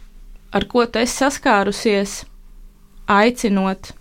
ar 0.55 0.65
ko 0.72 0.86
tu 0.89 1.01
esi 1.03 1.22
saskārusies, 1.22 2.24
aicinot 3.12 3.94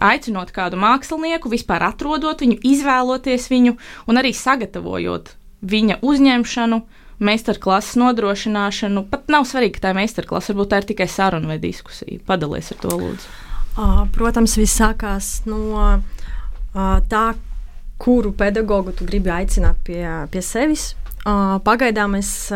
aicinot 0.00 0.54
kādu 0.54 0.78
mākslinieku, 0.80 1.50
vispār 1.52 1.84
atrodot 1.90 2.40
viņu, 2.40 2.56
izvēloties 2.64 3.50
viņu 3.52 3.76
un 4.08 4.20
arī 4.20 4.32
sagatavojot 4.36 5.34
viņa 5.62 6.00
uzņemšanu, 6.02 6.80
meistarklases 7.22 7.94
nodrošināšanu. 8.00 9.04
Pat 9.12 9.28
nav 9.30 9.44
svarīgi, 9.46 9.76
ka 9.76 9.84
tā 9.84 9.92
ir 9.92 10.00
meistarklase, 10.00 10.50
varbūt 10.50 10.72
tā 10.72 10.80
ir 10.82 10.88
tikai 10.88 11.06
saruna 11.06 11.52
vai 11.52 11.58
diskusija. 11.62 12.18
Padalies 12.26 12.72
ar 12.74 12.80
to, 12.82 12.96
lūdzu. 12.98 13.26
Protams, 14.16 14.56
viss 14.58 14.80
sākās 14.80 15.28
no 15.46 16.00
tā, 16.74 17.26
kuru 18.02 18.32
pedagogu 18.34 18.96
tu 18.96 19.06
gribi 19.06 19.30
aicināt 19.30 19.78
pie, 19.86 20.02
pie 20.32 20.42
sevis. 20.42 20.96
Pagaidām 21.22 22.16
es 22.18 22.50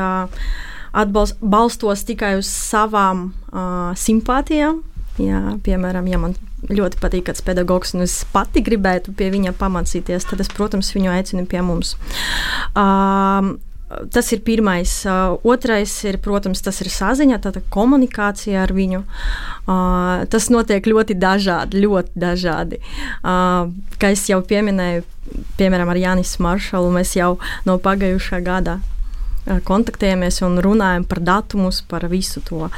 atbalstos 0.97 2.02
tikai 2.09 2.35
uz 2.40 2.50
savām 2.50 3.28
simpātijām. 3.95 4.83
Jā, 5.23 5.45
piemēram, 5.62 6.11
ja 6.11 6.19
man 6.21 6.35
ļoti 6.71 7.01
patīk 7.03 7.29
kāds 7.29 7.45
pedagogs, 7.45 7.95
un 7.95 8.07
es 8.07 8.19
pati 8.33 8.63
gribētu 8.65 9.15
pie 9.17 9.31
viņa 9.35 9.55
pamācīties, 9.61 10.29
tad 10.31 10.43
es, 10.43 10.51
protams, 10.53 10.95
viņu 10.97 11.13
aicinu 11.13 11.47
pie 11.51 11.63
mums. 11.65 11.97
Um, 12.75 13.57
Tas 14.11 14.33
ir 14.35 14.41
pirmais. 14.43 14.91
Otrais 15.47 15.93
ir, 16.05 16.17
protams, 16.19 16.59
tas 16.59 16.81
ir 16.83 16.89
saziņa, 16.91 17.37
tāda 17.45 17.61
komunikācija 17.71 18.65
ar 18.65 18.73
viņu. 18.75 19.05
Tas 20.33 20.49
notiek 20.51 20.89
ļoti 20.91 21.15
dažādi, 21.23 21.85
ļoti 21.85 22.19
dažādi. 22.19 22.81
Kā 23.23 24.11
jau 24.27 24.41
pieminēju, 24.43 25.07
piemēram, 25.61 25.95
ar 25.95 26.03
Jānis 26.03 26.35
Maršalu, 26.43 26.91
mēs 26.99 27.15
jau 27.15 27.37
no 27.69 27.79
pagājušā 27.79 28.43
gada 28.43 28.81
kontaktējamies 29.67 30.43
un 30.47 30.59
runājam 30.65 31.07
par 31.09 31.21
datumus, 31.23 31.83
par 31.87 32.07
visu 32.11 32.43
to 32.47 32.69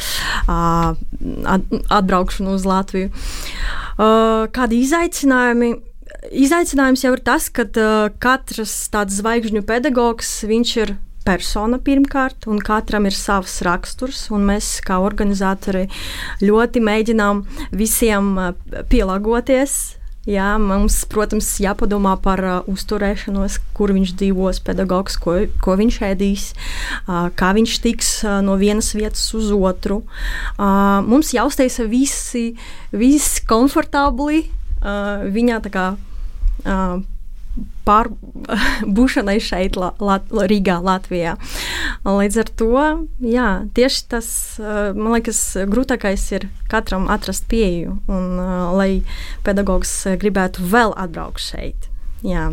atbraukšanu 1.98 2.54
uz 2.56 2.66
Latviju. 2.68 3.10
Kādi 3.98 4.82
izaicinājumi? 4.84 5.75
Izaicinājums 6.34 7.04
jau 7.04 7.12
ir 7.14 7.22
tas, 7.25 7.48
ka 7.52 7.64
katrs 8.20 8.88
tāds 8.92 9.20
zvaigžņu 9.20 9.62
pedagogs 9.68 10.30
ir 10.48 10.96
persona 11.28 11.76
pirmkārt, 11.78 12.46
un 12.48 12.58
katram 12.64 13.06
ir 13.08 13.16
savs 13.16 13.60
raksturs. 13.66 14.28
Mēs, 14.32 14.80
kā 14.84 14.98
organizatori, 15.04 15.88
ļoti 16.40 16.80
mēģinām 16.80 17.44
visiem 17.76 18.32
pielāgoties. 18.88 19.97
Jā, 20.28 20.49
mums, 20.61 20.99
protams, 21.08 21.47
jāpadomā 21.64 22.12
par 22.20 22.42
uzturēšanos, 22.68 23.54
kur 23.76 23.94
viņš 23.97 24.12
dzīvos, 24.20 24.61
pedagogs, 24.66 25.16
ko, 25.16 25.38
ko 25.64 25.76
viņš 25.80 26.00
ēdīs, 26.11 26.44
kā 27.08 27.52
viņš 27.56 27.76
tiks 27.87 28.11
no 28.44 28.58
vienas 28.61 28.92
vietas 28.92 29.25
uz 29.38 29.49
otru. 29.56 30.02
Mums 30.58 31.32
jāuztaisa 31.32 31.88
visi, 31.88 32.50
visi 32.92 33.47
komfortabli. 33.49 34.44
Viņa 35.32 35.62
tā 35.64 35.73
kā 35.73 35.87
pārbūšanai 37.88 39.38
šeit, 39.49 39.78
la, 39.80 39.92
la, 40.02 40.18
Rīgā, 40.50 40.78
Latvijā. 40.85 41.37
Līdz 42.04 42.40
ar 42.45 42.52
to, 42.61 42.85
jā, 43.25 43.49
tieši 43.76 44.04
tas, 44.12 44.30
man 44.61 45.16
liekas, 45.16 45.42
grūtākais 45.71 46.26
ir 46.37 46.49
katram 46.71 47.09
atrast 47.12 47.49
pieeju, 47.50 47.99
un 48.12 48.42
lai 48.76 48.90
pedagogs 49.47 49.95
gribētu 50.21 50.68
vēl 50.68 50.95
atbraukt 51.00 51.42
šeit. 51.42 51.88
Jā. 52.26 52.49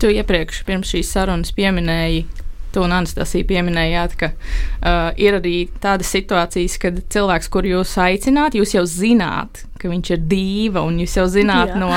Tu 0.00 0.12
iepriekš, 0.14 0.62
pirms 0.66 0.92
šīs 0.94 1.10
sarunas, 1.10 1.54
pieminēji 1.56 2.26
to 2.76 2.84
un 2.84 2.94
Anastasija 2.96 3.48
pieminējāt, 3.48 4.16
ka 4.20 4.30
uh, 4.36 5.10
ir 5.20 5.38
arī 5.40 5.56
tādas 5.82 6.12
situācijas, 6.12 6.76
kad 6.82 7.00
cilvēks, 7.12 7.50
kur 7.52 7.68
jūs 7.68 7.96
aicināt, 8.02 8.58
jūs 8.58 8.76
jau 8.76 8.84
zināt, 8.90 9.64
ka 9.80 9.90
viņš 9.92 10.12
ir 10.14 10.24
dīva, 10.30 10.84
un 10.86 11.00
jūs 11.00 11.16
jau 11.18 11.26
zināt 11.32 11.74
Jā. 11.74 11.80
no, 11.80 11.90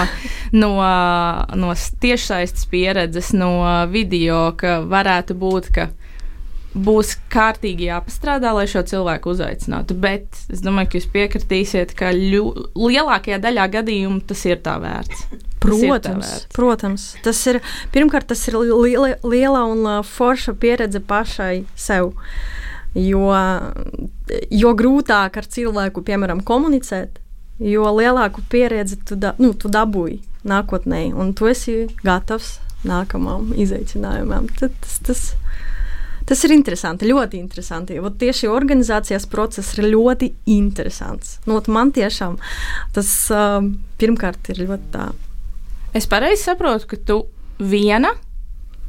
no, 0.55 0.73
no 1.59 1.75
tiešsaistes 1.75 2.67
pieredzes, 2.71 3.33
no 3.35 3.53
video, 3.91 4.49
ka 4.59 4.79
varētu 4.87 5.37
būt, 5.39 5.71
ka 5.75 5.89
būs 6.73 7.15
kārtīgi 7.33 7.87
jāpastrādā, 7.89 8.51
lai 8.53 8.67
šo 8.69 8.83
cilvēku 8.85 9.33
uzaicinātu. 9.33 9.95
Bet 9.97 10.37
es 10.53 10.61
domāju, 10.65 10.91
ka 10.91 10.99
jūs 10.99 11.07
piekritīsiet, 11.13 11.95
ka 11.97 12.11
ļu, 12.13 12.43
lielākajā 12.77 13.39
daļā 13.41 13.65
gadījumu 13.79 14.21
tas 14.29 14.45
ir 14.45 14.61
tā 14.65 14.77
vērts. 14.81 15.25
Protams, 15.59 16.03
tas 16.05 16.29
vērts. 16.29 16.53
protams. 16.55 17.07
Tas 17.25 17.41
ir 17.51 17.59
pirmkārt, 17.93 18.29
tas 18.29 18.45
ir 18.47 18.59
liela, 18.61 19.15
liela 19.25 19.65
un 19.67 19.81
uh, 19.83 19.97
forša 20.05 20.55
pieredze 20.61 21.01
pašai 21.01 21.65
sev. 21.75 22.13
Jo, 22.97 23.27
jo 24.49 24.69
grūtāk 24.73 25.35
ar 25.37 25.45
cilvēku, 25.45 26.01
piemēram, 26.05 26.39
komunicēt, 26.41 27.19
jo 27.61 27.85
lielāku 27.93 28.41
pieredzi 28.49 28.97
tu, 29.05 29.17
da, 29.19 29.35
nu, 29.37 29.51
tu 29.53 29.69
dabūji 29.69 30.23
nākotnē, 30.49 31.03
un 31.13 31.35
tu 31.37 31.51
esi 31.51 31.83
gatavs 32.01 32.55
nākamajam 32.87 33.51
izaicinājumam. 33.61 34.47
Tad, 34.57 34.73
tas, 34.81 34.97
tas, 35.05 35.23
Tas 35.29 35.68
ir 36.45 36.53
interesanti, 36.53 37.09
ļoti 37.09 37.39
interesanti. 37.39 37.97
Jo 37.97 38.11
tieši 38.13 38.49
organizācijas 38.51 39.25
process 39.31 39.77
ir 39.77 39.89
ļoti 39.89 40.31
interesants. 40.53 41.37
Nu, 41.49 41.57
man 41.73 41.93
tiešām 41.95 42.37
tas 42.95 43.11
uh, 43.33 43.59
pirmkārt 44.01 44.51
ir 44.53 44.63
ļoti 44.67 44.89
tā. 44.93 45.09
Es 45.97 46.05
pareizi 46.09 46.45
saprotu, 46.45 46.91
ka 46.91 46.99
tu 47.01 47.21
viena 47.57 48.13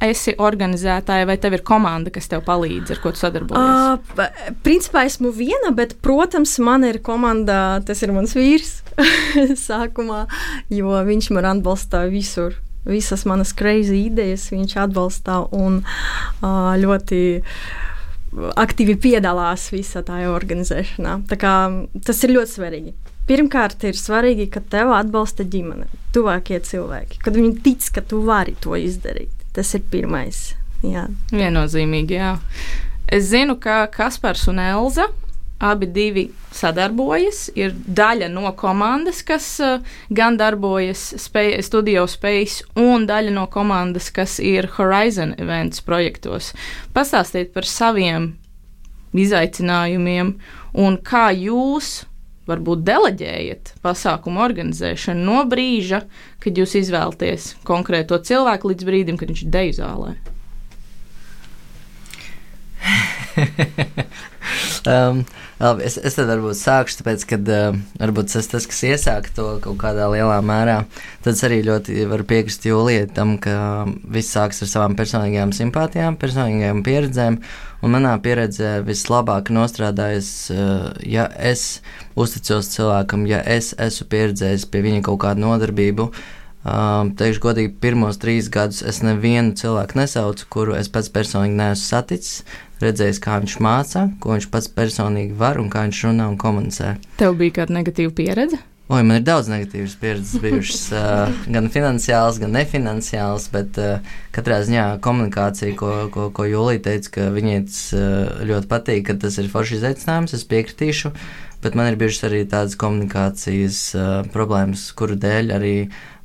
esi 0.01 0.33
organizētāja, 0.41 1.27
vai 1.29 1.37
tev 1.41 1.57
ir 1.57 1.63
komanda, 1.65 2.09
kas 2.13 2.29
tev 2.29 2.41
palīdz, 2.47 2.93
ar 2.93 3.01
ko 3.03 3.11
tu 3.13 3.21
sadarbojies? 3.21 4.15
Uh, 4.17 4.55
principā 4.65 5.05
esmu 5.09 5.29
viena, 5.35 5.73
bet, 5.77 5.93
protams, 6.01 6.55
man 6.63 6.85
ir 6.87 7.01
komanda, 7.05 7.81
tas 7.85 8.01
ir 8.01 8.13
mans 8.15 8.33
vīrs 8.37 8.79
sākumā, 9.67 10.25
jo 10.73 10.97
viņš 11.09 11.31
man 11.37 11.51
atbalsta 11.55 12.07
visur 12.09 12.57
visas 12.87 13.25
manas 13.29 13.53
crazy 13.57 14.05
idejas 14.07 14.47
viņš 14.51 14.77
atbalsta 14.85 15.41
un 15.55 15.81
ļoti 16.41 17.21
aktīvi 18.61 18.95
piedalās 19.01 19.69
visā 19.73 20.03
tajā 20.07 20.31
organizēšanā. 20.31 21.17
Tas 21.29 22.23
ir 22.23 22.35
ļoti 22.37 22.55
svarīgi. 22.55 22.93
Pirmkārt, 23.29 23.83
ir 23.87 23.95
svarīgi, 23.95 24.47
ka 24.51 24.63
tev 24.71 24.91
atbalsta 24.95 25.45
ģimene, 25.47 25.85
tuvākie 26.15 26.57
cilvēki, 26.65 27.21
kad 27.23 27.37
viņi 27.37 27.51
tic, 27.63 27.85
ka 27.93 28.01
tu 28.03 28.23
vari 28.25 28.55
to 28.59 28.73
izdarīt. 28.75 29.31
Tas 29.55 29.71
ir 29.77 29.85
pirmais. 29.91 30.39
Jā. 30.81 31.05
Viennozīmīgi, 31.29 32.17
jā. 32.17 32.33
Es 33.11 33.29
zinu, 33.29 33.57
ka 33.61 33.85
Kaspars 33.93 34.47
un 34.49 34.59
Elza 34.63 35.09
abi 35.61 35.87
divi 35.93 36.25
sadarbojas. 36.55 37.45
Ir 37.55 37.71
daļa 37.71 38.29
no 38.33 38.51
komandas, 38.57 39.21
kas 39.25 39.47
uh, 39.63 39.79
gan 40.09 40.37
darbojas 40.41 41.11
spēj, 41.21 41.59
Studio 41.65 42.07
Space, 42.09 42.65
un 42.79 43.07
daļa 43.09 43.33
no 43.35 43.47
komandas, 43.51 44.09
kas 44.13 44.39
ir 44.43 44.69
Horizon 44.77 45.35
Events 45.41 45.83
projektos. 45.85 46.51
Pastāstiet 46.95 47.53
par 47.55 47.69
saviem 47.69 48.33
izaicinājumiem 49.17 50.35
un 50.81 50.97
kā 51.03 51.29
jūs 51.35 52.01
varbūt 52.49 52.81
deleģējat 52.87 53.73
pasākumu 53.85 54.41
organizēšanu 54.43 55.25
no 55.27 55.43
brīža, 55.49 56.01
kad 56.41 56.57
jūs 56.57 56.73
izvēlaties 56.81 57.41
konkrēto 57.67 58.17
cilvēku 58.17 58.71
līdz 58.71 58.87
brīdim, 58.87 59.19
kad 59.19 59.27
viņš 59.31 59.41
ir 59.45 59.51
deju 59.53 59.73
zālē. 59.77 60.11
um, 64.89 65.21
labi, 65.61 65.85
es, 65.87 65.97
es 66.01 66.17
tad 66.17 66.29
varbūt 66.31 66.57
sākšu, 66.57 66.99
tāpēc, 66.99 67.25
ka 67.29 67.37
uh, 67.39 67.77
varbūt 68.01 68.31
tas 68.33 68.49
tas, 68.51 68.67
kas 68.69 68.81
iesāka 68.87 69.33
to 69.35 69.47
kaut 69.63 69.77
kādā 69.81 70.07
lielā 70.11 70.39
mērā. 70.45 70.81
Tad 71.23 71.35
es 71.35 71.43
arī 71.47 71.61
ļoti 71.67 72.05
varu 72.09 72.25
piekrist 72.27 72.65
Jūlijai 72.67 73.07
tam, 73.15 73.37
ka 73.41 73.85
viss 74.11 74.33
sāks 74.35 74.63
ar 74.65 74.71
savām 74.71 74.97
personīgajām 74.99 75.53
simpātijām, 75.55 76.19
personīgajām 76.21 76.83
pieredzēm. 76.87 77.39
Un 77.81 77.95
manā 77.95 78.13
pieredzē 78.21 78.79
vislabāk 78.85 79.53
nostrādājas, 79.53 80.33
uh, 80.53 80.91
ja 81.05 81.29
es 81.37 81.79
uzticos 82.19 82.69
cilvēkam, 82.75 83.25
ja 83.29 83.41
es 83.45 83.71
esmu 83.79 84.09
pieredzējis 84.11 84.67
pie 84.69 84.85
viņa 84.85 85.05
kaut 85.07 85.23
kādu 85.25 85.45
nodarbību. 85.45 86.11
Um, 86.61 87.15
teikšu, 87.17 87.41
godīgi, 87.41 87.71
pirmos 87.81 88.19
trīs 88.21 88.45
gadus 88.53 88.83
es 88.85 88.99
nevienu 89.01 89.55
cilvēku 89.57 89.97
nesaucu, 89.97 90.45
kuru 90.53 90.75
es 90.77 90.91
pats 90.93 91.09
personīgi 91.09 91.57
neesmu 91.57 91.87
saticis 91.87 92.43
redzējis, 92.81 93.21
kā 93.21 93.39
viņš 93.41 93.55
māca, 93.65 94.03
ko 94.21 94.35
viņš 94.35 94.49
pats 94.53 94.69
personīgi 94.75 95.33
var 95.37 95.57
un 95.61 95.71
kā 95.73 95.87
viņš 95.87 96.03
runā 96.09 96.27
un 96.29 96.37
komunicē. 96.41 96.99
Tev 97.17 97.33
bija 97.39 97.61
kāda 97.61 97.79
negatīva 97.79 98.13
pieredze? 98.13 98.61
Oi, 98.91 99.05
man 99.07 99.21
ir 99.21 99.23
daudz 99.23 99.47
negatīvas 99.47 99.93
pieredzes 100.01 100.41
bijušas, 100.43 100.81
uh, 100.99 101.43
gan 101.49 101.69
finansiāls, 101.71 102.37
gan 102.43 102.53
nefinanciāls, 102.57 103.45
bet 103.53 103.77
uh, 103.79 104.17
katrā 104.35 104.59
ziņā 104.67 104.87
komunikācija, 105.01 105.77
ko, 105.79 105.91
ko, 106.13 106.27
ko 106.35 106.45
Jūlija 106.49 106.83
teica, 106.91 107.13
ka 107.15 107.29
viņai 107.33 107.61
tas 107.69 107.83
uh, 107.95 108.41
ļoti 108.49 108.69
patīk, 108.69 109.05
ka 109.07 109.15
tas 109.23 109.39
ir 109.41 109.47
foršs 109.53 109.79
izaicinājums, 109.79 110.35
es 110.35 110.43
piekritīšu, 110.51 111.13
bet 111.63 111.77
man 111.79 111.89
ir 111.89 111.97
bijušas 112.01 112.27
arī 112.27 112.43
tādas 112.51 112.75
komunikācijas 112.83 113.79
uh, 113.95 114.11
problēmas, 114.35 114.89
kuru 114.97 115.15
dēļ 115.23 115.55
arī 115.55 115.75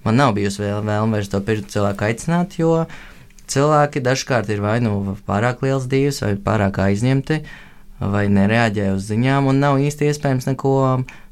man 0.06 0.18
nav 0.22 0.34
bijusi 0.38 0.62
vēlme 0.62 0.94
vēl 0.94 1.12
vairs 1.12 1.30
to 1.32 1.42
pirkt 1.44 1.72
cilvēku 1.74 2.06
aicināt, 2.08 2.56
jo 2.60 2.86
cilvēki 3.50 4.02
dažkārt 4.06 4.50
ir 4.54 4.62
vai 4.64 4.78
nu 4.84 5.16
pārāk 5.26 5.62
liels 5.66 5.88
divs, 5.90 6.22
vai 6.24 6.34
pārāk 6.48 6.80
aizņemti, 6.86 7.40
vai 8.00 8.26
nereaģē 8.32 8.90
uz 8.94 9.06
ziņām, 9.10 9.48
un 9.50 9.62
nav 9.62 9.78
īsti 9.80 10.10
iespējams 10.10 10.48
neko 10.50 10.74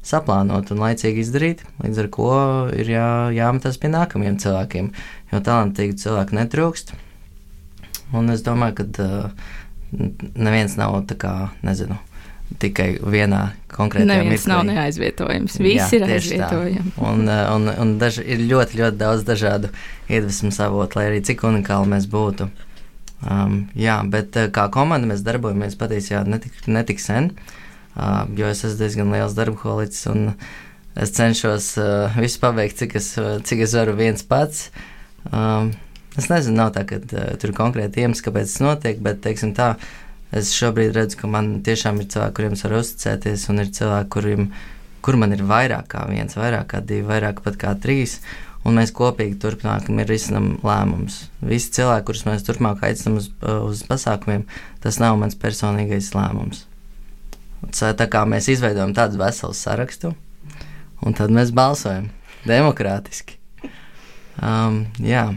saplānot 0.05 0.71
un 0.73 0.81
laicīgi 0.81 1.21
izdarīt. 1.21 1.65
Līdz 1.83 2.01
ar 2.03 2.09
to 2.15 2.31
ir 2.77 2.89
jā, 2.95 3.09
jāmetas 3.35 3.77
pie 3.81 3.91
nākamajiem 3.93 4.39
cilvēkiem, 4.41 4.89
jo 5.33 5.43
talantīgu 5.45 5.97
cilvēku 6.01 6.39
netrūkst. 6.39 6.95
Un 8.15 8.29
es 8.33 8.43
domāju, 8.45 8.81
ka 8.81 9.05
uh, 9.05 9.53
neviens 10.35 10.77
nav 10.79 10.97
tā 11.09 11.17
kā, 11.19 11.33
nezinu, 11.65 11.97
tikai 12.61 12.87
vienā 13.01 13.41
konkrētā 13.71 14.05
mirklī. 14.05 14.23
Neviens 14.23 14.47
nav 14.49 14.63
neaizvietojams. 14.67 15.57
Visi 15.59 15.79
Jā, 15.79 15.89
ir 15.97 16.05
aizvietojami. 16.15 16.93
Tā. 16.95 17.07
Un, 17.09 17.25
eh, 17.29 17.41
un, 17.55 17.69
un 17.83 17.93
daž, 18.01 18.19
ir 18.23 18.43
ļoti, 18.45 18.79
ļoti 18.81 18.99
daudz 19.01 19.25
dažādu 19.27 19.71
iedvesmas 20.09 20.59
avotu, 20.63 20.99
lai 20.99 21.09
arī 21.09 21.23
cik 21.25 21.43
unikāli 21.47 21.91
mēs 21.95 22.07
būtu. 22.11 22.49
Um, 23.25 23.63
jā, 23.79 23.97
bet 24.11 24.37
eh, 24.39 24.49
kā 24.53 24.67
komanda 24.73 25.09
mēs 25.09 25.25
darbojamies 25.25 25.77
patiesībā 25.79 26.25
netik, 26.29 26.59
netik 26.69 27.01
sen, 27.01 27.31
uh, 27.95 28.27
jo 28.37 28.51
es 28.51 28.61
esmu 28.67 28.77
diezgan 28.83 29.15
liels 29.15 29.33
darboholics 29.37 30.03
un 30.11 30.35
es 30.99 31.15
cenšos 31.15 31.71
uh, 31.81 32.19
visu 32.19 32.43
pabeigt, 32.43 32.77
cik 32.83 32.99
es, 32.99 33.15
cik 33.47 33.65
es 33.65 33.73
varu 33.79 33.97
viens 33.97 34.23
pats. 34.27 34.69
Um, 35.31 35.73
Es 36.15 36.29
nezinu, 36.31 36.55
nav 36.55 36.69
tā, 36.71 36.85
ka 36.87 36.95
uh, 36.95 37.33
tur 37.35 37.51
konkrēti 37.51 37.99
iemesli, 37.99 38.23
kāpēc 38.23 38.47
tas 38.47 38.61
notiek, 38.63 39.01
bet, 39.03 39.17
teiksim 39.25 39.49
tā, 39.51 39.73
es 40.35 40.53
šobrīd 40.55 40.95
redzu, 40.95 41.19
ka 41.21 41.29
man 41.31 41.59
tiešām 41.65 42.01
ir 42.01 42.09
cilvēki, 42.11 42.35
kuriem 42.37 42.55
es 42.57 42.65
varu 42.65 42.81
uzticēties, 42.81 43.45
un 43.51 43.63
ir 43.63 43.71
cilvēki, 43.75 44.11
kuriem, 44.15 44.49
kur 45.05 45.17
man 45.21 45.35
ir 45.35 45.45
vairāk 45.47 45.87
kā 45.93 46.03
viens, 46.09 46.37
vairāk 46.37 46.69
kā 46.73 46.81
divi, 46.83 47.05
vairāk 47.07 47.41
pat 47.45 47.57
kā 47.61 47.73
trīs, 47.81 48.19
un 48.65 48.79
mēs 48.79 48.93
kopīgi 48.95 49.37
turpinām 49.41 50.01
risinām 50.09 50.51
lēmumus. 50.65 51.25
Visi 51.45 51.71
cilvēki, 51.77 52.05
kurus 52.09 52.25
mēs 52.27 52.45
turpmāk 52.47 52.83
aicinām 52.85 53.19
uz, 53.21 53.29
uz 53.41 53.83
pasākumiem, 53.87 54.45
tas 54.83 54.99
nav 55.01 55.17
mans 55.21 55.37
personīgais 55.39 56.13
lēmums. 56.17 56.65
Tā 57.71 58.07
kā 58.11 58.25
mēs 58.29 58.49
izveidojam 58.51 58.93
tādu 58.97 59.21
veselu 59.21 59.55
sarakstu, 59.57 60.13
un 61.05 61.17
tad 61.17 61.33
mēs 61.33 61.53
balsojam 61.55 62.11
demokrātiski. 62.45 63.39
Um, 64.41 64.85
jā. 64.99 65.29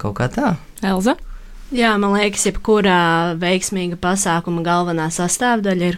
Kaut 0.00 0.16
kā 0.18 0.26
tā. 0.32 0.56
Elza? 0.82 1.14
Jā, 1.72 1.94
man 1.96 2.12
liekas, 2.12 2.42
jebkurā 2.44 3.32
veiksmīga 3.40 3.96
pasākuma 3.96 4.60
galvenā 4.66 5.06
sastāvdaļa 5.08 5.86
ir 5.88 5.94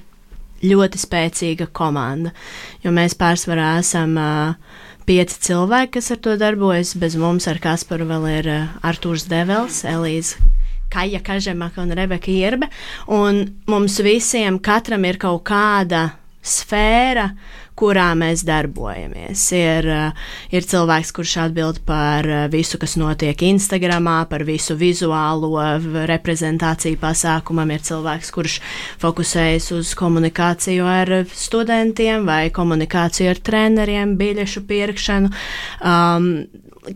ļoti 0.63 1.01
spēcīga 1.03 1.67
komanda. 1.75 2.31
Jo 2.85 2.93
mēs 2.95 3.17
pārsvarā 3.19 3.73
esam 3.81 4.15
uh, 4.15 4.55
pieci 5.03 5.41
cilvēki, 5.49 5.97
kas 5.97 6.13
ar 6.15 6.21
to 6.23 6.37
darbojas. 6.39 6.95
Bez 6.95 7.19
mums 7.19 7.49
ar 7.51 7.59
Kasparu 7.59 8.07
vēl 8.07 8.29
ir 8.37 8.51
uh, 8.53 8.77
Artūrs 8.87 9.27
Devels, 9.27 9.83
Elīze 9.91 10.39
Kaja 10.95 11.19
Kažemaka 11.27 11.83
un 11.83 11.91
Rebeka 11.99 12.31
Ierbe. 12.31 12.71
Un 13.11 13.43
mums 13.67 13.99
visiem 14.07 14.61
katram 14.63 15.03
ir 15.11 15.19
kaut 15.19 15.43
kāda 15.51 16.13
sfēra, 16.45 17.31
kurā 17.75 18.13
mēs 18.19 18.45
darbojamies. 18.47 19.43
Ir, 19.57 19.89
eh, 19.91 20.27
ir 20.55 20.63
cilvēks, 20.63 21.11
kurš 21.17 21.37
atbild 21.49 21.81
par 21.87 22.29
eh, 22.29 22.47
visu, 22.53 22.79
kas 22.79 22.97
notiek 23.01 23.43
Instagram, 23.43 24.07
par 24.31 24.45
visu 24.45 24.77
vizuālo 24.79 25.63
reprezentāciju 26.07 27.01
pasākumam, 27.01 27.73
ir 27.75 27.81
cilvēks, 27.81 28.31
kurš 28.35 28.59
fokusējas 29.03 29.71
uz 29.79 29.95
komunikāciju 29.99 30.85
ar 30.87 31.15
studentiem 31.33 32.27
vai 32.27 32.51
komunikāciju 32.55 33.33
ar 33.33 33.43
treneriem, 33.43 34.17
biļešu 34.21 34.67
pirkšanu. 34.69 35.33
Um, 35.81 36.47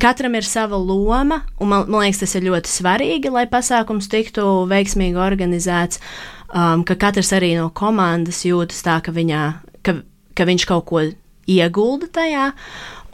katram 0.01 0.37
ir 0.37 0.46
sava 0.46 0.77
loma, 0.77 1.42
un 1.61 1.70
man, 1.72 1.87
man 1.88 2.05
liekas, 2.05 2.22
tas 2.24 2.37
ir 2.37 2.48
ļoti 2.48 2.72
svarīgi, 2.72 3.33
lai 3.33 3.46
pasākums 3.51 4.11
tiktu 4.12 4.44
veiksmīgi 4.68 5.20
organizēts. 5.20 6.03
Um, 6.48 6.85
ka 6.88 6.96
katrs 6.96 7.35
arī 7.37 7.55
no 7.59 7.68
komandas 7.77 8.40
jūtas 8.48 8.81
tā, 8.85 8.98
ka, 9.05 9.12
viņā, 9.12 9.42
ka, 9.85 9.98
ka 10.37 10.46
viņš 10.48 10.64
kaut 10.68 10.87
ko 10.88 11.03
iegulda 11.48 12.09
tajā. 12.12 12.53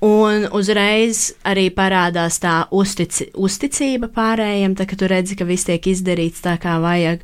Un 0.05 0.45
uzreiz 0.53 1.31
arī 1.49 1.71
parādās 1.73 2.37
tā 2.43 2.67
uztici, 2.75 3.31
uzticība 3.35 4.11
pārējiem, 4.13 4.75
tā, 4.77 4.87
ka 4.91 4.99
tu 5.01 5.09
redzi, 5.09 5.39
ka 5.39 5.47
viss 5.49 5.67
tiek 5.67 5.87
izdarīts 5.89 6.45
tā, 6.45 6.59
kā 6.61 6.77
vajag. 6.83 7.23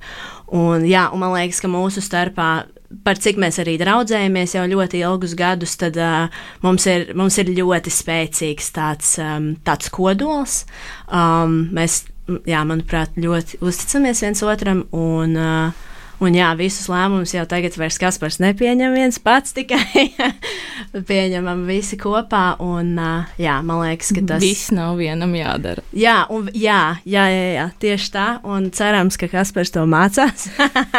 Un, 0.57 0.87
jā, 0.89 1.09
un 1.13 1.21
man 1.23 1.35
liekas, 1.37 1.61
ka 1.63 1.71
mūsu 1.71 2.03
starpā 2.03 2.51
par 3.05 3.19
cik 3.23 3.39
mēs 3.41 3.61
arī 3.63 3.77
draudzējamies 3.81 4.57
jau 4.57 4.65
ļoti 4.69 5.03
ilgus 5.05 5.35
gadus, 5.39 5.77
tad 5.81 5.99
uh, 6.01 6.41
mums, 6.65 6.87
ir, 6.91 7.13
mums 7.19 7.39
ir 7.41 7.53
ļoti 7.55 7.93
spēcīgs 7.95 8.73
tāds, 8.77 9.13
um, 9.23 9.53
tāds 9.67 9.93
kodols. 9.95 10.65
Um, 11.07 11.63
mēs, 11.77 12.03
jā, 12.49 12.65
manuprāt, 12.67 13.15
ļoti 13.21 13.61
uzticamies 13.63 14.25
viens 14.27 14.43
otram 14.47 14.85
un 14.97 15.39
uh, 15.39 15.87
Un 16.21 16.35
jā, 16.37 16.51
visus 16.53 16.85
lēmumus 16.93 17.33
jau 17.33 17.47
tagad 17.49 17.77
vairs 17.81 17.97
Kaspars 18.01 18.37
nepieņem 18.45 18.93
viens 18.93 19.17
pats, 19.25 19.55
tikai 19.57 20.11
pieņemam 20.93 21.65
visi 21.69 21.97
kopā. 22.01 22.59
Un 22.61 22.93
jā, 23.41 23.57
man 23.65 23.81
liekas, 23.85 24.13
ka 24.17 24.25
tas 24.35 24.45
viss 24.45 24.73
nav 24.77 25.01
vienam 25.01 25.33
jādara. 25.39 25.85
Jā, 25.97 26.23
un, 26.29 26.51
jā, 26.53 26.83
jā, 27.09 27.25
jā, 27.33 27.47
jā, 27.57 27.67
tieši 27.81 28.13
tā. 28.13 28.27
Un 28.45 28.69
cerams, 28.77 29.17
ka 29.21 29.31
Kaspars 29.33 29.73
to 29.73 29.87
mācās. 29.89 30.51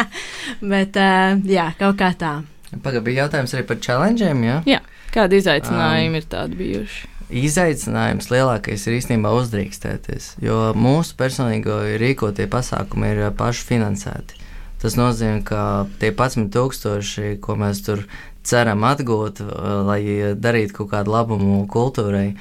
Bet 0.73 0.97
jā, 0.97 1.69
kaut 1.77 2.01
kā 2.01 2.15
tā. 2.17 2.39
Pagaidām 2.71 3.05
bija 3.05 3.25
jautājums 3.25 3.53
arī 3.53 3.67
par 3.67 3.81
challengeiem. 3.83 4.43
Ja? 4.47 4.59
Jā, 4.65 4.81
kādi 5.13 5.41
izaicinājumi 5.41 6.15
um, 6.15 6.19
ir 6.21 6.29
tādi 6.31 6.59
bijuši? 6.59 7.09
Izaicinājums 7.41 8.27
lielākais 8.31 8.85
ir 8.87 8.97
īstenībā 8.97 9.31
uzdrīkstēties, 9.37 10.33
jo 10.43 10.71
mūsu 10.75 11.15
personīgo 11.19 11.77
rīkotie 12.01 12.47
pasākumi 12.51 13.13
ir 13.13 13.25
paši 13.37 13.67
finansēti. 13.69 14.40
Tas 14.81 14.97
nozīmē, 14.97 15.43
ka 15.45 15.85
tie 16.01 16.09
11,000, 16.09 17.37
ko 17.43 17.53
mēs 17.59 17.83
tur 17.85 18.01
ceram 18.41 18.81
atgūt, 18.89 19.43
lai 19.85 20.01
darītu 20.33 20.79
kaut 20.79 20.89
kādu 20.95 21.13
labumu 21.13 21.61
kultūrai, 21.69 22.33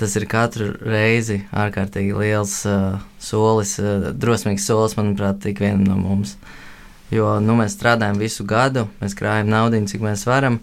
tas 0.00 0.16
ir 0.18 0.26
katru 0.26 0.72
reizi 0.82 1.42
ārkārtīgi 1.54 2.16
liels 2.16 2.54
uh, 2.66 2.96
solis, 3.22 3.76
uh, 3.78 4.08
drosmīgs 4.16 4.64
solis, 4.66 4.96
manuprāt, 4.98 5.44
ik 5.46 5.60
vienam 5.62 5.84
no 5.86 5.98
mums. 6.00 6.34
Jo 7.12 7.36
nu, 7.44 7.54
mēs 7.60 7.76
strādājam 7.76 8.18
visu 8.18 8.46
gadu, 8.48 8.88
mēs 9.02 9.14
krājam 9.18 9.52
naudu, 9.52 9.78
cik 9.86 10.02
mēs 10.02 10.24
varam, 10.26 10.58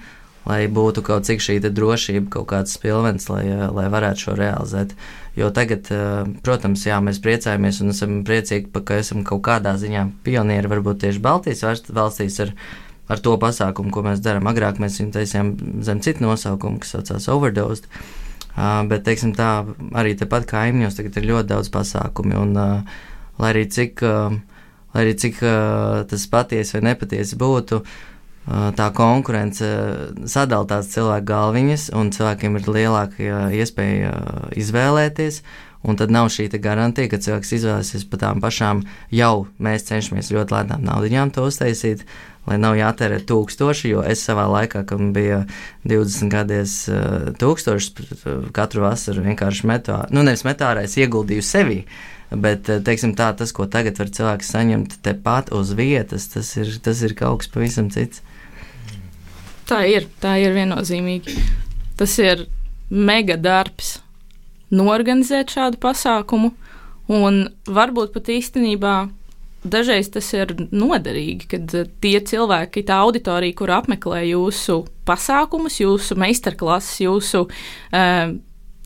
lai 0.50 0.64
būtu 0.66 1.06
kaut 1.06 1.30
cik 1.30 1.46
šī 1.46 1.60
drošība, 1.70 2.26
kaut 2.34 2.50
kāds 2.52 2.76
spilvens, 2.76 3.30
lai, 3.32 3.46
uh, 3.54 3.70
lai 3.76 3.88
varētu 3.94 4.26
šo 4.26 4.38
realizēt. 4.42 4.98
Jo 5.38 5.50
tagad, 5.56 5.88
eh, 5.94 6.26
protams, 6.44 6.84
jā, 6.86 6.98
mēs 7.04 7.22
priecājamies 7.24 7.82
un 7.84 7.94
esam 7.94 8.20
priecīgi, 8.28 8.72
ka 8.86 9.00
esam 9.00 9.24
kaut 9.24 9.44
kādā 9.46 9.76
ziņā 9.78 10.06
pionieri 10.26 10.72
varbūt 10.72 11.04
tieši 11.06 11.22
Baltijas 11.24 11.64
valstīs 11.94 12.40
ar, 12.44 12.54
ar 13.10 13.22
to 13.24 13.36
pasākumu, 13.38 13.92
ko 13.92 14.04
mēs 14.06 14.24
darām. 14.26 14.50
Agrāk 14.50 14.82
mēs 14.82 15.00
viņu 15.00 15.14
taisījām 15.16 15.54
zem 15.86 16.02
citu 16.02 16.26
nosaukumu, 16.26 16.82
kas 16.82 16.96
saucās 16.98 17.30
Overdose. 17.30 17.86
Uh, 18.60 18.84
bet, 18.90 19.06
teiksim, 19.06 19.32
tā 19.38 19.64
arī 19.96 20.18
tepat 20.20 20.50
kaimiņos 20.50 20.98
tagad 20.98 21.18
ir 21.18 21.30
ļoti 21.30 21.48
daudz 21.54 21.70
pasākumu. 21.72 22.42
Un, 22.42 22.58
uh, 22.58 23.02
lai 23.40 23.54
arī 23.54 23.70
cik, 23.72 24.02
uh, 24.04 24.34
lai 24.96 25.06
arī 25.06 25.14
cik 25.16 25.40
uh, 25.46 26.02
tas 26.10 26.26
patiesi 26.28 26.76
vai 26.76 26.90
nepatiesi 26.90 27.38
būtu, 27.40 27.80
uh, 27.80 28.09
tā 28.48 28.90
konkurence 28.96 29.68
sadala 30.26 30.68
tās 30.70 30.92
cilvēku 30.94 31.28
galviņas, 31.30 31.90
un 31.98 32.14
cilvēkiem 32.16 32.60
ir 32.60 32.70
lielāka 32.70 33.42
iespēja 33.56 34.14
izvēlēties. 34.58 35.44
Un 35.80 35.96
tad 35.96 36.12
nav 36.12 36.28
šī 36.28 36.50
garantija, 36.60 37.08
ka 37.08 37.22
cilvēks 37.24 37.54
izvēlēsies 37.56 38.04
par 38.12 38.20
tām 38.20 38.42
pašām, 38.44 38.82
jau 39.16 39.48
mēs 39.64 39.88
cenšamies 39.88 40.34
ļoti 40.36 40.52
lētām 40.52 40.84
naudaiņām 40.84 41.32
to 41.32 41.46
uztaisīt, 41.48 42.04
lai 42.50 42.58
nav 42.60 42.76
jātērē 42.76 43.22
tūkstoši, 43.24 43.94
jo 43.94 44.04
es 44.04 44.20
savā 44.28 44.44
laikā, 44.52 44.84
kad 44.90 45.04
bija 45.16 45.46
20 45.88 46.34
gadies 46.34 46.74
tūkstošus, 47.40 47.94
katru 48.56 48.84
vasaru 48.90 49.24
vienkārši 49.24 49.70
metu, 49.72 49.96
nu 50.12 50.26
nevis 50.28 50.44
metārā, 50.48 50.84
es 50.84 50.98
ieguldīju 51.00 51.46
sevi. 51.48 51.84
Bet, 52.30 52.68
teiksim, 52.86 53.16
tā, 53.18 53.32
tas, 53.34 53.50
ko 53.56 53.66
tagad 53.66 53.98
var 53.98 54.12
cilvēks 54.14 54.52
saņemt 54.54 55.00
tepat 55.06 55.48
uz 55.56 55.72
vietas, 55.74 56.28
tas 56.30 56.52
ir, 56.60 56.76
tas 56.86 57.00
ir 57.08 57.16
kaut 57.18 57.42
kas 57.42 57.50
pavisam 57.56 57.88
cits. 57.90 58.22
Tā 59.70 59.84
ir, 59.86 60.08
tā 60.22 60.40
ir 60.42 60.56
viennozīmīgi. 60.58 61.36
Tas 62.00 62.16
ir 62.22 62.48
mega 62.90 63.38
darbs 63.38 64.00
norganizēt 64.74 65.54
šādu 65.54 65.78
pasākumu, 65.82 66.52
un 67.10 67.42
varbūt 67.70 68.14
pat 68.16 68.30
īstenībā 68.34 68.96
dažreiz 69.64 70.10
tas 70.14 70.28
ir 70.34 70.54
noderīgi, 70.72 71.48
kad 71.52 71.74
tie 72.02 72.18
cilvēki, 72.32 72.86
tā 72.88 73.00
auditorija, 73.04 73.58
kur 73.58 73.74
apmeklē 73.76 74.24
jūsu 74.30 74.84
pasākumus, 75.10 75.82
jūsu 75.82 76.18
meistarklases, 76.20 77.02
jūsu 77.04 77.46
uh, 77.50 78.32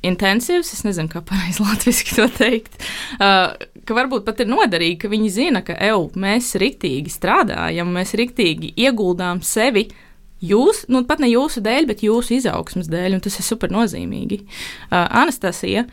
intensīvs, 0.04 0.72
es 0.76 0.86
nezinu, 0.88 1.12
kā 1.12 1.22
pareizi 1.26 1.64
latviešu 1.64 2.18
to 2.18 2.30
teikt, 2.40 2.80
uh, 3.20 3.54
ka 3.86 3.98
varbūt 3.98 4.26
pat 4.28 4.42
ir 4.44 4.50
noderīgi, 4.52 4.98
ka 5.04 5.12
viņi 5.12 5.30
zina, 5.36 5.64
ka 5.66 5.78
eju, 5.78 6.10
mēs 6.20 6.56
riktīgi 6.60 7.14
strādājam, 7.14 7.94
mēs 7.94 8.16
riktīgi 8.20 8.74
ieguldām 8.88 9.44
sevi 9.46 9.88
jūs, 10.44 10.84
nu 10.92 11.04
pat 11.08 11.22
ne 11.24 11.30
jūsu 11.32 11.64
dēļ, 11.64 11.88
bet 11.90 12.04
jūsu 12.06 12.38
izaugsmas 12.38 12.90
dēļ, 12.92 13.18
un 13.18 13.24
tas 13.24 13.40
ir 13.40 13.48
super 13.48 13.72
nozīmīgi. 13.74 14.44
Uh, 14.44 15.06
Anastasija, 15.24 15.86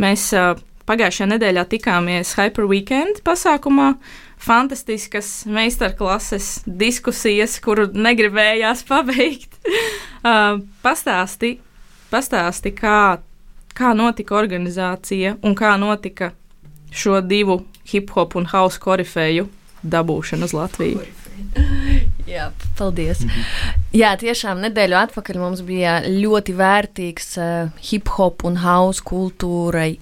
mēs 0.00 0.30
uh, 0.36 0.56
pagājušajā 0.88 1.28
nedēļā 1.34 1.66
tikāmies 1.74 2.34
Hyper 2.38 2.68
Weekend 2.70 3.22
pasākumā. 3.26 3.94
Fantastiskas 4.38 5.48
meistarklases, 5.50 6.60
diskusijas, 6.64 7.56
kuru 7.62 7.88
negribējās 7.90 8.84
pabeigt. 8.88 9.58
uh, 10.22 10.60
pastāsti, 10.84 11.56
pastāsti 12.12 12.72
kā, 12.78 13.18
kā 13.74 13.94
notika 13.98 14.38
organizācija 14.38 15.36
un 15.42 15.58
kā 15.58 15.74
notika 15.80 16.32
šo 16.94 17.18
divu 17.20 17.64
hip 17.90 18.14
hop 18.14 18.38
un 18.38 18.46
house 18.48 18.80
korifeju 18.80 19.48
dabūšana 19.82 20.48
uz 20.48 20.54
Latviju. 20.56 21.02
Jā, 22.28 22.50
paldies. 22.78 23.22
Mhm. 23.24 23.46
Jā, 23.96 24.12
tiešām 24.20 24.60
nedēļu 24.66 24.98
atpakaļ 24.98 25.40
mums 25.40 25.62
bija 25.64 26.02
ļoti 26.04 26.54
vērtīgs 26.58 27.30
uh, 27.40 27.70
hip 27.90 28.12
hop 28.18 28.44
un 28.44 28.60
house 28.60 29.04
kultūrai. 29.04 29.94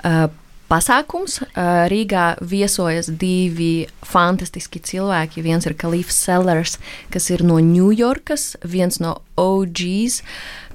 Uh, 0.00 0.26
pasākums. 0.70 1.40
Uh, 1.44 1.84
Rīgā 1.92 2.26
viesojas 2.40 3.10
divi 3.12 3.86
fantastiski 4.06 4.80
cilvēki. 4.80 5.44
Viens 5.44 5.68
ir 5.68 5.76
Kalifs 5.78 6.16
Sellers, 6.24 6.78
kas 7.12 7.28
ir 7.34 7.44
no 7.46 7.60
Ņujorkas, 7.60 8.54
viens 8.64 9.00
no 9.04 9.18
OGs, 9.40 10.22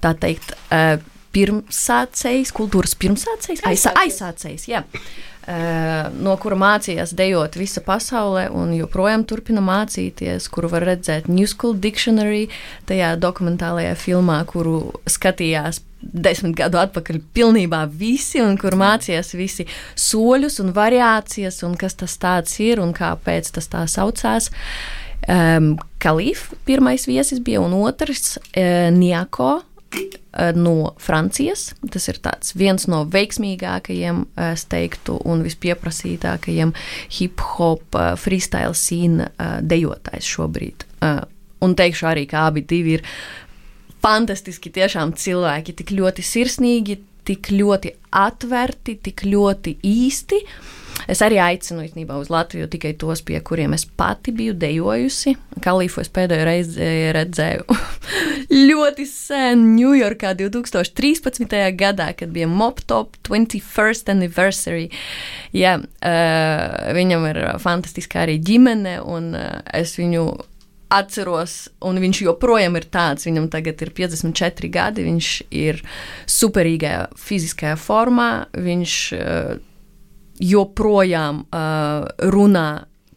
tā 0.04 0.14
teikt, 0.20 0.54
pirmsācējs, 1.36 2.54
kultūras 2.56 2.96
pirmsācējs, 3.00 3.66
aizsācējs. 3.66 4.70
Jā. 4.70 4.84
No 5.50 6.36
kura 6.38 6.58
mācījās 6.60 7.16
dejot 7.18 7.56
visa 7.58 7.82
pasaulē 7.82 8.48
un 8.54 8.74
joprojām 8.78 9.24
turpina 9.26 9.64
mācīties, 9.66 10.46
kuru 10.54 10.70
var 10.70 10.86
redzēt 10.92 11.30
New 11.32 11.48
School 11.50 11.74
Dictionary, 11.82 12.48
tajā 12.90 13.16
dokumentālajā 13.18 13.96
filmā, 13.98 14.44
kuru 14.50 14.92
skatījās 15.10 15.82
desmit 16.00 16.56
gadu 16.60 16.80
atpakaļ 16.80 17.20
pilnībā 17.36 17.84
visi, 17.92 18.40
un 18.44 18.56
kur 18.60 18.78
mācījās 18.80 19.34
visi 19.36 19.66
soļus 20.00 20.60
un 20.64 20.72
variācijas, 20.76 21.64
un 21.68 21.76
kas 21.80 21.98
tas 22.00 22.56
ir 22.64 22.80
un 22.84 22.94
kāpēc 22.96 23.52
tas 23.58 23.68
tā 23.72 23.86
saucās. 23.90 24.52
Um, 25.30 25.74
Kalīfa 26.00 26.56
pirmais 26.66 27.04
viesis 27.10 27.42
bija, 27.44 27.60
un 27.60 27.74
otrs 27.76 28.38
uh, 28.38 28.88
Niako 28.96 29.60
no 30.56 30.94
Francijas. 31.02 31.74
Tas 31.92 32.08
ir 32.12 32.20
viens 32.56 32.86
no 32.92 33.02
veiksmīgākajiem, 33.10 34.24
uh, 34.28 34.52
es 34.54 34.66
teiktu, 34.70 35.18
un 35.26 35.44
vispieprasītākajiem 35.46 36.74
hip 37.18 37.44
hop 37.58 37.98
uh, 37.98 38.14
freestyle 38.20 38.78
scene 38.78 39.30
uh, 39.32 39.60
dejotājs 39.62 40.30
šobrīd. 40.30 40.86
Uh, 41.02 41.24
un 41.66 41.76
teikšu 41.76 42.10
arī, 42.12 42.26
ka 42.30 42.48
abi 42.50 42.64
ir 42.96 43.06
fantastiski 44.04 44.72
tiešām 44.72 45.14
cilvēki, 45.20 45.76
tik 45.82 45.94
ļoti 45.98 46.24
sirsnīgi, 46.24 47.00
tik 47.28 47.52
ļoti 47.54 47.94
atverti, 48.16 48.96
tik 49.10 49.26
ļoti 49.28 49.76
īsti. 49.86 50.44
Es 51.10 51.24
arī 51.26 51.40
aicinu 51.42 51.84
īstenībā 51.86 52.18
uz 52.22 52.30
Latviju 52.30 52.68
tikai 52.70 52.94
tos, 53.00 53.24
pie 53.26 53.40
kuriem 53.46 53.74
es 53.78 53.86
pati 53.86 54.34
biju 54.36 54.54
dejojusi. 54.60 55.36
Kalīfu 55.64 56.04
es 56.04 56.12
pēdējo 56.14 56.46
reizi 56.48 56.90
redzēju 57.16 57.80
ļoti 58.70 59.06
sen, 59.10 59.66
Ņujorkā 59.78 60.36
2013. 60.40 61.56
gadā, 61.80 62.12
kad 62.18 62.34
bija 62.36 62.50
Moptop 62.50 63.18
21st 63.28 64.14
anniversary. 64.14 64.90
Jā, 65.56 65.80
uh, 65.80 66.94
viņam 66.98 67.28
ir 67.32 67.42
fantastiska 67.62 68.26
arī 68.26 68.40
ģimene, 68.44 69.00
un 69.02 69.34
uh, 69.38 69.60
es 69.74 69.96
viņu 70.00 70.28
atceros, 70.90 71.68
un 71.86 72.00
viņš 72.02 72.24
joprojām 72.26 72.78
ir 72.80 72.88
tāds. 72.90 73.28
Viņam 73.30 73.50
tagad 73.54 73.82
ir 73.86 73.94
54 73.94 74.72
gadi, 74.74 75.06
viņš 75.06 75.32
ir 75.54 75.82
superīgajā 76.30 77.04
fiziskajā 77.18 77.78
formā, 77.80 78.32
viņš 78.58 78.96
uh, 79.18 79.58
joprojām 80.40 81.44
uh, 81.48 82.08
runā. 82.34 82.70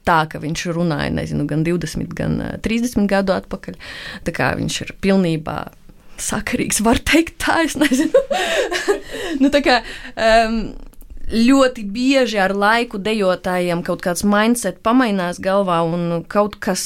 Tā 0.02 0.24
kā 0.26 0.40
viņš 0.42 0.64
runāja, 0.74 1.12
nezinu, 1.14 1.46
gan 1.46 1.62
20, 1.62 2.10
gan 2.18 2.40
30 2.64 3.06
gadu 3.10 3.36
atpakaļ. 3.36 3.76
Tā 4.26 4.34
kā 4.34 4.50
viņš 4.58 4.80
ir 4.82 4.96
pilnībā 4.98 5.58
sakarīgs, 6.22 6.80
var 6.82 6.98
teikt, 6.98 7.36
tā, 7.42 7.62
es 7.66 7.76
nezinu. 7.78 8.22
nu, 9.42 9.50
tā 9.54 9.62
kā, 9.62 9.78
um, 10.18 10.58
ļoti 11.32 11.84
bieži 11.92 12.40
ar 12.42 12.54
laiku 12.56 13.00
dejotājiem 13.02 13.82
kaut 13.86 14.02
kāds 14.04 14.24
mindset 14.26 14.82
pamainās 14.84 15.40
galvā 15.42 15.80
un 15.86 16.24
kaut 16.30 16.58
kas, 16.62 16.84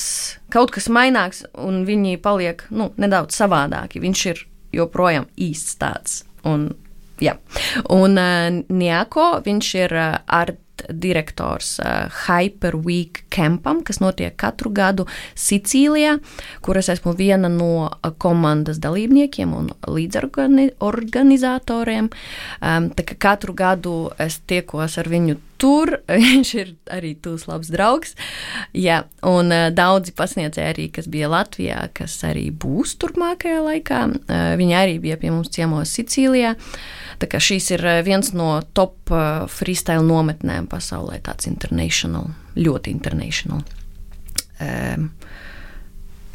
kaut 0.52 0.72
kas 0.74 0.88
mainās, 0.92 1.44
un 1.58 1.84
viņi 1.88 2.18
paliek 2.22 2.66
nu, 2.70 2.90
nedaudz 3.00 3.36
savādāki. 3.38 4.02
Viņš 4.02 4.26
ir 4.32 4.44
joprojām 4.76 5.28
īsts 5.40 5.78
tāds. 5.80 6.20
Un, 6.46 6.70
jā. 7.22 7.38
un 7.90 8.20
uh, 8.20 8.62
Nieko, 8.68 9.32
viņš 9.46 9.74
ir 9.84 9.96
uh, 9.96 10.14
ar 10.26 10.56
direktors 10.92 11.78
uh, 11.78 11.84
Hyper 12.26 12.76
Week 12.76 13.24
campam, 13.30 13.84
kas 13.84 14.00
notiek 14.00 14.36
katru 14.38 14.70
gadu 14.74 15.06
Sicīlijā, 15.36 16.18
kur 16.64 16.76
es 16.78 16.88
esmu 16.92 17.14
viena 17.16 17.48
no 17.52 17.88
uh, 17.88 18.10
komandas 18.18 18.78
dalībniekiem 18.82 19.54
un 19.56 19.70
līdzorganizatoriem. 19.88 22.10
Um, 22.60 22.90
katru 23.18 23.54
gadu 23.56 24.10
es 24.22 24.38
tiekos 24.46 24.98
ar 25.00 25.08
viņu 25.10 25.36
tur. 25.60 25.98
Viņš 26.26 26.54
ir 26.60 26.74
arī 26.92 27.14
tūs 27.22 27.46
labs 27.48 27.70
draugs. 27.72 28.14
Jā, 28.76 29.04
un 29.26 29.52
uh, 29.54 29.70
daudzi 29.74 30.12
pasniedzēji 30.16 30.74
arī, 30.74 30.90
kas 30.92 31.08
bija 31.10 31.28
Latvijā, 31.32 31.88
kas 31.96 32.18
arī 32.28 32.50
būs 32.52 32.96
turpmākajā 33.00 33.60
laikā, 33.64 34.04
uh, 34.12 34.52
viņi 34.60 34.74
arī 34.76 35.00
bija 35.02 35.16
pie 35.20 35.30
mums 35.32 35.50
ciemos 35.54 35.94
Sicīlijā. 35.96 36.56
Tā 37.20 37.28
kā 37.30 37.40
šīs 37.42 37.70
ir 37.76 37.84
uh, 37.86 38.00
viens 38.06 38.32
no 38.36 38.60
top 38.76 39.12
uh, 39.14 39.46
freestyle 39.50 40.04
nometnēm 40.06 40.68
pasaulē, 40.70 41.20
tāds 41.24 41.48
international, 41.50 42.30
ļoti 42.58 42.94
international. 42.94 43.64
Um, 44.60 45.10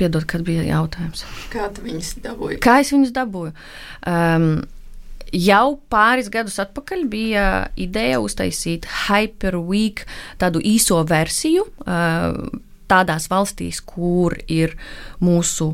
Piedod, 0.02 0.26
kad 0.26 0.42
bija 0.42 0.64
jautājums. 0.66 1.22
Kā 1.54 1.68
tu 1.74 1.84
viņus 1.86 2.16
dabūji? 2.24 2.62
Kā 2.64 2.80
es 2.82 2.90
viņus 2.94 3.12
dabūju? 3.14 3.52
Um, 4.10 4.54
Jau 5.32 5.78
pāris 5.88 6.28
gadus 6.28 6.58
atpakaļ 6.60 7.06
bija 7.08 7.44
ideja 7.80 8.18
uztaisīt 8.20 8.84
Hyperweek 9.06 10.04
tādu 10.42 10.60
īso 10.60 10.98
versiju 11.08 11.64
tādās 12.92 13.30
valstīs, 13.32 13.80
kur 13.80 14.36
ir 14.52 14.76
mūsu 15.24 15.70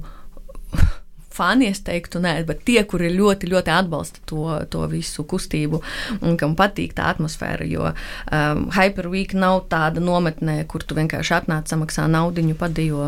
fani, 1.38 1.70
es 1.72 1.84
teiktu, 1.86 2.22
nē, 2.24 2.34
bet 2.48 2.64
tie, 2.68 2.80
kuri 2.90 3.12
ļoti, 3.14 3.50
ļoti 3.54 3.74
atbalsta 3.74 4.24
to, 4.30 4.50
to 4.74 4.84
visu 4.92 5.26
kustību 5.28 5.82
un 6.22 6.38
kam 6.40 6.58
patīk 6.60 6.98
tā 6.98 7.12
atmosfēra. 7.14 7.68
Jo 7.70 7.92
um, 7.92 8.68
Hyperweek 8.76 9.36
nav 9.38 9.66
tāda 9.72 10.04
nometnē, 10.04 10.60
kur 10.70 10.86
tu 10.86 10.98
vienkārši 10.98 11.38
atnāc, 11.42 11.70
samaksā 11.72 12.08
naudu, 12.12 12.46
padījo 12.58 13.08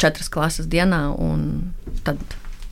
četras 0.00 0.30
klases 0.32 0.68
dienā 0.70 1.10
un 1.20 1.72
tad 2.06 2.20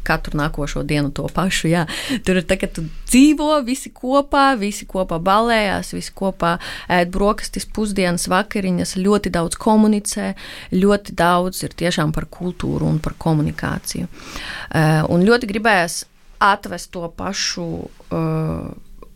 katru 0.07 0.39
nākošo 0.39 0.83
dienu 0.89 1.13
to 1.15 1.27
pašu. 1.35 1.71
Jā. 1.71 1.85
Tur 2.25 2.41
ir 2.41 2.47
tā, 2.49 2.59
ka 2.61 2.69
tu 2.73 2.85
dzīvo 3.09 3.61
visi 3.67 3.93
kopā, 3.95 4.53
visi 4.61 4.87
kopā 4.89 5.21
balējās, 5.23 5.93
visi 5.97 6.15
kopā 6.17 6.57
ēd 6.99 7.13
brokastis, 7.15 7.69
pusdienas, 7.75 8.29
vakariņas, 8.31 8.97
ļoti 9.01 9.33
daudz 9.35 9.59
komunicē, 9.61 10.33
ļoti 10.75 11.17
daudz 11.19 11.65
ir 11.67 11.77
tiešām 11.79 12.15
par 12.17 12.29
kultūru 12.33 12.89
un 12.89 13.01
par 13.03 13.17
komunikāciju. 13.21 14.09
Uh, 14.09 15.03
un 15.13 15.27
ļoti 15.27 15.51
gribējās 15.51 16.03
atvest 16.39 16.93
to 16.95 17.09
pašu 17.17 17.67
uh, 18.15 18.69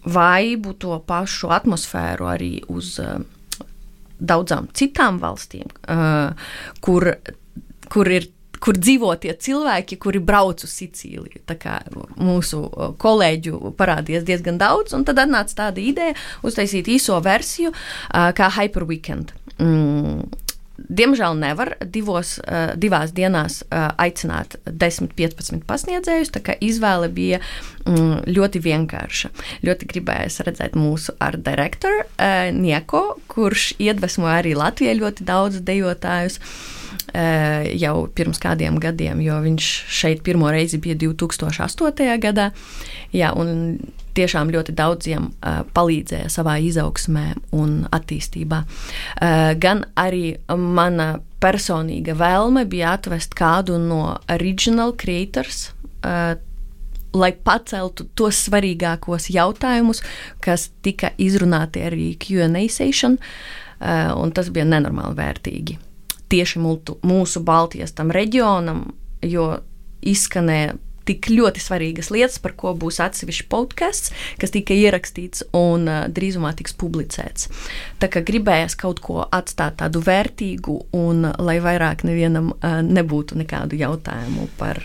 vaibu, 0.04 0.74
to 0.74 0.98
pašu 1.06 1.52
atmosfēru 1.54 2.26
arī 2.32 2.52
uz 2.72 2.96
uh, 3.02 3.20
daudzām 4.18 4.68
citām 4.74 5.18
valstīm, 5.22 5.70
uh, 5.90 6.34
kur, 6.82 7.08
kur 7.90 8.10
ir 8.10 8.28
kur 8.62 8.78
dzīvo 8.78 9.12
tie 9.22 9.34
cilvēki, 9.34 9.98
kuri 10.02 10.22
brauc 10.22 10.62
uz 10.64 10.76
Sicīliju. 10.78 11.42
Mūsu 12.22 12.62
kolēģu 13.02 13.74
parādījās 13.78 14.26
diezgan 14.28 14.60
daudz, 14.60 14.94
un 14.96 15.06
tad 15.08 15.20
atnāca 15.24 15.64
tāda 15.66 15.82
ideja 15.82 16.16
uztaisīt 16.46 16.90
īso 16.92 17.18
versiju 17.24 17.74
kā 18.10 18.52
Hyperweekend. 18.58 19.34
Mm. 19.58 20.24
Diemžēl 20.82 21.36
nevar 21.38 21.74
divos, 21.84 22.38
divās 22.80 23.12
dienās 23.14 23.60
aicināt 23.70 24.56
10, 24.66 25.12
15 25.14 25.62
pasniedzējus. 25.68 26.32
Tā 26.34 26.42
kā 26.42 26.56
izvēle 26.64 27.10
bija 27.12 27.38
mm, 27.84 28.24
ļoti 28.32 28.62
vienkārša. 28.64 29.30
Ļoti 29.68 29.88
gribējās 29.92 30.40
redzēt 30.48 30.74
mūsu 30.78 31.14
ar 31.22 31.38
direktoru 31.38 32.02
Nieko, 32.56 33.04
kurš 33.30 33.74
iedvesmoja 33.78 34.40
arī 34.40 34.56
Latvijai 34.58 34.98
ļoti 34.98 35.28
daudz 35.28 35.60
dejotājus. 35.62 36.40
Eh, 37.12 37.74
jau 37.76 38.06
pirms 38.16 38.38
kādiem 38.40 38.78
gadiem, 38.80 39.18
jo 39.20 39.36
viņš 39.44 39.66
šeit 39.92 40.22
pirmo 40.24 40.48
reizi 40.48 40.78
bija 40.80 40.96
2008. 40.96 42.14
gadā. 42.22 42.46
Jā, 43.12 43.34
tiešām 44.16 44.48
ļoti 44.52 44.72
daudziem 44.76 45.26
uh, 45.28 45.60
palīdzēja 45.72 46.30
savā 46.32 46.58
izaugsmē 46.64 47.26
un 47.56 47.82
attīstībā. 47.92 48.62
Uh, 48.64 49.52
gan 49.60 49.84
arī 49.96 50.38
mana 50.56 51.18
personīga 51.40 52.16
vēlme 52.16 52.64
bija 52.68 52.94
atvest 52.96 53.36
kādu 53.36 53.76
no 53.80 54.16
original 54.32 54.96
creators. 54.96 55.70
Uh, 56.00 56.40
lai 57.12 57.32
paceltu 57.36 58.08
tos 58.16 58.40
svarīgākos 58.48 59.28
jautājumus, 59.32 60.00
kas 60.40 60.70
tika 60.80 61.12
izrunāti 61.20 61.84
arī 61.84 62.12
QA 62.16 62.48
uh, 62.48 64.12
un 64.16 64.32
tas 64.32 64.48
bija 64.48 64.64
nenormāli 64.64 65.20
vērtīgi 65.20 65.80
tieši 66.32 66.62
multu, 66.62 66.96
mūsu 67.06 67.42
Baltijas 67.44 67.94
tam 67.96 68.12
reģionam, 68.14 68.86
jo 69.22 69.52
izskanēja 70.02 70.78
tik 71.06 71.28
ļoti 71.32 71.62
svarīgas 71.62 72.10
lietas, 72.14 72.38
par 72.42 72.54
ko 72.58 72.72
būs 72.78 73.00
atsevišķs 73.02 73.48
podkāsts, 73.50 74.12
kas 74.40 74.54
tika 74.54 74.74
ierakstīts 74.76 75.46
un 75.56 75.88
uh, 75.90 76.04
drīzumā 76.12 76.52
tiks 76.58 76.76
publicēts. 76.78 77.48
Tā 78.02 78.10
kā 78.12 78.22
gribējās 78.26 78.76
kaut 78.78 79.02
ko 79.04 79.22
atstāt 79.26 79.80
tādu 79.82 80.02
vērtīgu, 80.04 80.78
un 80.96 81.26
lai 81.42 81.58
vairāk 81.64 82.06
nevienam 82.08 82.52
uh, 82.54 82.80
nebūtu 82.86 83.40
nekādu 83.42 83.78
jautājumu 83.80 84.48
par 84.60 84.84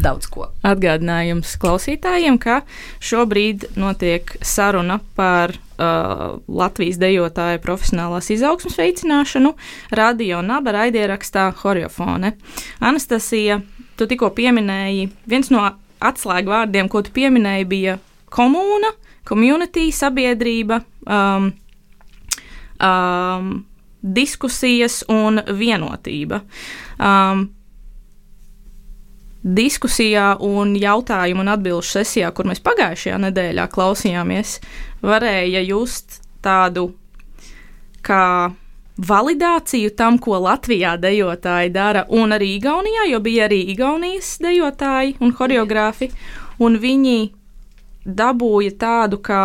daudz 0.00 0.30
ko. 0.32 0.48
Atgādinājums 0.64 1.56
klausītājiem, 1.60 2.38
ka 2.40 2.62
šobrīd 3.04 3.72
notiek 3.80 4.32
saruna 4.40 5.00
par 5.18 5.56
uh, 5.80 6.38
Latvijas 6.48 6.98
dejotāju 7.00 7.62
profesionālās 7.64 8.30
izaugsmas 8.34 8.76
veicināšanu 8.80 9.54
radio 9.96 10.42
naba 10.44 10.74
raidierakstā 10.76 11.48
Horiofone. 11.62 12.34
Anastasija, 12.80 13.60
tu 13.96 14.08
tikko 14.10 14.30
pieminēji, 14.36 15.08
viens 15.30 15.50
no 15.52 15.64
atslēgvārdiem, 16.00 16.88
ko 16.92 17.02
tu 17.04 17.12
pieminēji, 17.16 17.68
bija 17.68 17.96
komūna, 18.32 18.92
community, 19.28 19.90
sabiedrība, 19.92 20.80
um, 21.06 21.50
um, 22.80 23.54
diskusijas 24.00 25.02
un 25.12 25.42
vienotība. 25.44 26.40
Um, 26.96 27.48
diskusijā 29.42 30.34
un 30.44 30.74
jautājumu 30.76 31.44
un 31.44 31.52
atbilžu 31.54 31.98
sesijā, 31.98 32.30
kur 32.36 32.48
mēs 32.50 32.60
pagājušajā 32.64 33.20
nedēļā 33.24 33.66
klausījāmies, 33.72 34.58
varēja 35.02 35.62
just 35.64 36.20
tādu 36.44 36.90
kā 38.04 38.52
validāciju 39.00 39.94
tam, 39.96 40.18
ko 40.20 40.38
Latvijā 40.44 40.96
dejotāji 41.00 41.72
dara, 41.72 42.04
un 42.08 42.36
arī 42.36 42.54
Igaunijā, 42.58 43.08
jo 43.08 43.20
bija 43.24 43.48
arī 43.48 43.62
Igaunijas 43.72 44.36
dejotāji 44.44 45.16
un 45.20 45.32
choreogrāfi, 45.36 46.10
un 46.60 46.76
viņi 46.80 47.30
dabūja 48.04 48.76
tādu 48.80 49.20
kā 49.24 49.44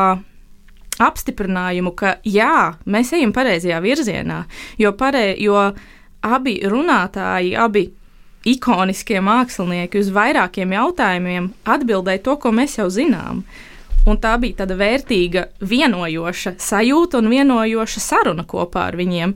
apstiprinājumu, 1.00 1.92
ka 1.96 2.18
jā, 2.24 2.76
mēs 2.88 3.12
ejam 3.16 3.34
pareizajā 3.36 3.80
virzienā, 3.84 4.44
jo, 4.80 4.92
pare, 4.96 5.34
jo 5.40 5.60
abi 6.26 6.60
runātāji, 6.64 7.56
abi 7.60 7.90
ikoniskie 8.46 9.22
mākslinieki 9.26 10.02
uz 10.04 10.12
vairākiem 10.14 10.76
jautājumiem 10.76 11.50
atbildēja 11.66 12.24
to, 12.26 12.36
ko 12.42 12.54
mēs 12.56 12.78
jau 12.80 12.90
zinām. 12.94 13.44
Un 14.06 14.20
tā 14.22 14.36
bija 14.38 14.62
tāda 14.62 14.76
vērtīga, 14.78 15.48
vienojoša 15.66 16.60
sajūta 16.62 17.18
un 17.24 17.32
vienojoša 17.32 18.04
saruna 18.04 18.46
kopā 18.46 18.84
ar 18.92 19.00
viņiem. 19.00 19.34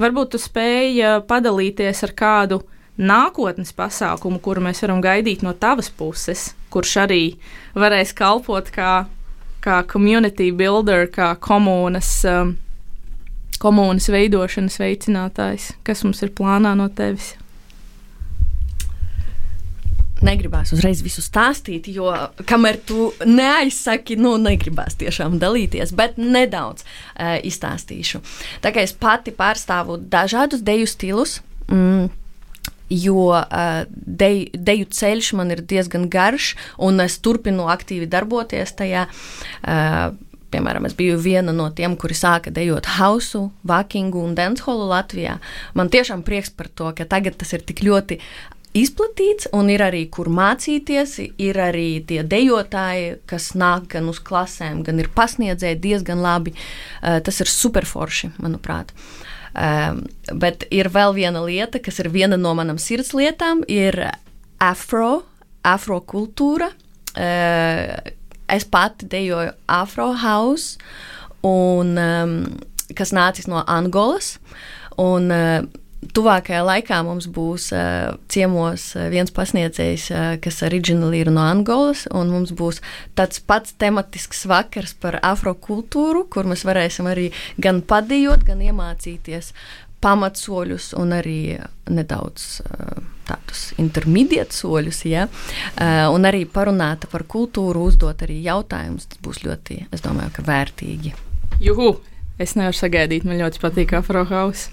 Varbūt 0.00 0.34
tu 0.34 0.40
spēji 0.42 1.22
padalīties 1.28 2.04
ar 2.04 2.12
kādu 2.18 2.60
nākotnes 3.00 3.72
pasākumu, 3.72 4.42
kuru 4.44 4.66
mēs 4.68 4.84
varam 4.84 5.00
gaidīt 5.00 5.40
no 5.46 5.54
tavas 5.56 5.88
puses, 5.88 6.50
kurš 6.68 6.96
arī 7.06 7.22
varēs 7.72 8.12
kalpot 8.12 8.68
kā, 8.74 9.06
kā 9.64 9.80
community 9.88 10.50
builder, 10.52 11.08
kā 11.08 11.32
komunas, 11.40 12.18
um, 12.28 12.58
komunas 13.56 14.12
veidošanas 14.12 14.76
veicinātājs. 14.84 15.72
Kas 15.80 16.04
mums 16.04 16.20
ir 16.20 16.36
plānā 16.36 16.76
no 16.76 16.92
tevis? 16.92 17.38
Negribās 20.30 20.72
uzreiz 20.76 21.02
visu 21.04 21.24
stāstīt, 21.24 21.90
jo 21.92 22.10
kamēr 22.48 22.80
tu 22.86 23.10
neaizsaki, 23.26 24.18
nu, 24.20 24.36
negribās 24.40 24.98
tiešām 25.00 25.38
dalīties, 25.42 25.94
bet 25.96 26.18
nedaudz 26.20 26.86
uh, 26.86 27.36
izstāstīšu. 27.46 28.22
Tā 28.64 28.74
kā 28.74 28.86
es 28.86 28.96
pati 28.96 29.34
pārstāvu 29.34 30.00
dažādus 30.10 30.64
deju 30.66 30.88
stilus. 30.90 31.40
Mm, 31.70 32.08
jo 32.90 33.28
uh, 33.30 33.84
deju, 33.90 34.50
deju 34.54 34.88
ceļš 34.90 35.34
man 35.38 35.54
ir 35.54 35.62
diezgan 35.62 36.08
garš, 36.10 36.54
un 36.82 37.00
es 37.04 37.20
turpinu 37.22 37.70
aktīvi 37.70 38.10
darboties 38.10 38.74
tajā. 38.80 39.06
Uh, 39.62 40.10
piemēram, 40.50 40.86
es 40.88 40.96
biju 40.98 41.18
viena 41.22 41.54
no 41.54 41.68
tiem, 41.70 41.94
kuri 41.94 42.16
sāka 42.18 42.50
dejot 42.50 42.88
hausu, 42.96 43.44
vakingu 43.66 44.24
un 44.26 44.34
danceholu 44.34 44.88
Latvijā. 44.90 45.36
Man 45.78 45.92
tiešām 45.92 46.24
prieks 46.26 46.50
par 46.50 46.66
to, 46.74 46.90
ka 46.96 47.06
tagad 47.06 47.38
tas 47.38 47.54
ir 47.54 47.62
tik 47.66 47.84
ļoti 47.86 48.18
izplatīts, 48.76 49.48
un 49.56 49.70
ir 49.72 49.82
arī 49.84 50.04
kur 50.12 50.30
mācīties. 50.32 51.16
Ir 51.42 51.58
arī 51.60 52.02
tie 52.06 52.22
dejotāji, 52.26 53.16
kas 53.30 53.52
nāk 53.58 53.90
gan 53.94 54.10
uz 54.12 54.20
klasēm, 54.22 54.84
gan 54.86 55.02
ir 55.02 55.10
pasniedzēji 55.14 55.80
diezgan 55.82 56.22
labi. 56.22 56.54
Uh, 56.54 57.18
tas 57.24 57.42
ir 57.42 57.50
superforši, 57.50 58.34
manuprāt. 58.42 58.94
Um, 59.50 60.04
bet 60.38 60.68
ir 60.70 60.86
vēl 60.94 61.16
viena 61.16 61.42
lieta, 61.42 61.80
kas 61.82 61.98
ir 61.98 62.10
viena 62.14 62.38
no 62.38 62.52
manām 62.54 62.78
sirdslietām, 62.78 63.64
ir 63.66 63.98
afro, 64.62 65.24
afrokultūra. 65.66 66.70
Uh, 67.10 67.96
es 68.50 68.66
pati 68.66 69.08
dejoju 69.10 69.54
afro 69.70 70.12
house, 70.14 70.78
un, 71.46 71.96
um, 71.98 72.36
kas 72.94 73.10
nācis 73.14 73.50
no 73.50 73.64
Angolas. 73.66 74.36
Un, 75.00 75.30
uh, 75.34 75.79
Tuvākajā 76.00 76.62
laikā 76.64 77.02
mums 77.04 77.26
būs 77.28 77.66
uh, 77.76 78.14
ciemos 78.32 78.86
viens 79.12 79.32
pasniedzējs, 79.36 80.06
uh, 80.14 80.30
kas 80.40 80.62
oriģināli 80.64 81.20
ir 81.20 81.30
no 81.34 81.44
Angolas, 81.44 82.06
un 82.16 82.32
mums 82.32 82.54
būs 82.56 82.80
tāds 83.18 83.42
pats 83.44 83.76
tematisks 83.76 84.46
vakars 84.48 84.96
par 84.96 85.18
afrokultūru, 85.20 86.24
kur 86.32 86.48
mēs 86.48 86.64
varēsim 86.64 87.10
arī 87.10 87.28
gan 87.60 87.82
padījot, 87.84 88.48
gan 88.48 88.64
iemācīties 88.64 89.52
pamatsoļus 90.00 90.94
un 90.96 91.12
arī 91.12 91.40
nedaudz 91.92 92.62
tādus 93.28 93.66
intermediate 93.76 94.56
soļus, 94.56 95.02
ja? 95.04 95.26
un 96.08 96.24
arī 96.24 96.46
parunāt 96.48 97.04
par 97.12 97.26
kultūru, 97.28 97.84
uzdot 97.90 98.24
arī 98.24 98.40
jautājumus. 98.46 99.10
Tas 99.12 99.20
būs 99.20 99.42
ļoti, 99.44 99.82
es 99.92 100.00
domāju, 100.06 100.32
ka 100.38 100.46
vērtīgi. 100.48 101.12
Juhu! 101.60 101.98
Es 102.40 102.54
nevaru 102.56 102.72
sagaidīt, 102.72 103.26
man 103.28 103.36
ļoti 103.36 103.60
patīk 103.60 103.90
Afrohaus. 103.98 104.70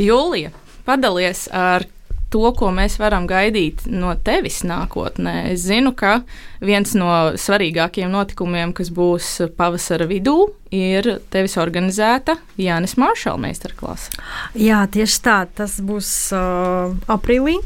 Jūlija, 0.00 0.48
padalies 0.86 1.46
ar 1.52 1.86
to, 2.32 2.48
ko 2.56 2.70
mēs 2.74 2.96
varam 3.00 3.26
gaidīt 3.28 3.84
no 3.92 4.14
tevis 4.24 4.62
nākotnē. 4.64 5.52
Es 5.52 5.66
zinu, 5.66 5.92
ka 5.96 6.22
viens 6.64 6.94
no 6.96 7.10
svarīgākajiem 7.38 8.12
notikumiem, 8.12 8.72
kas 8.76 8.88
būs 8.94 9.28
pavasara 9.58 10.08
vidū, 10.08 10.36
ir 10.72 11.18
tevis 11.32 11.58
organizēta 11.60 12.38
Jānis 12.60 12.96
Maršala 13.00 13.40
meistarklase. 13.44 14.16
Jā, 14.56 14.82
tieši 14.92 15.22
tā. 15.24 15.38
Tas 15.60 15.78
būs 15.84 16.08
uh, 16.36 16.96
aprīlī. 17.12 17.58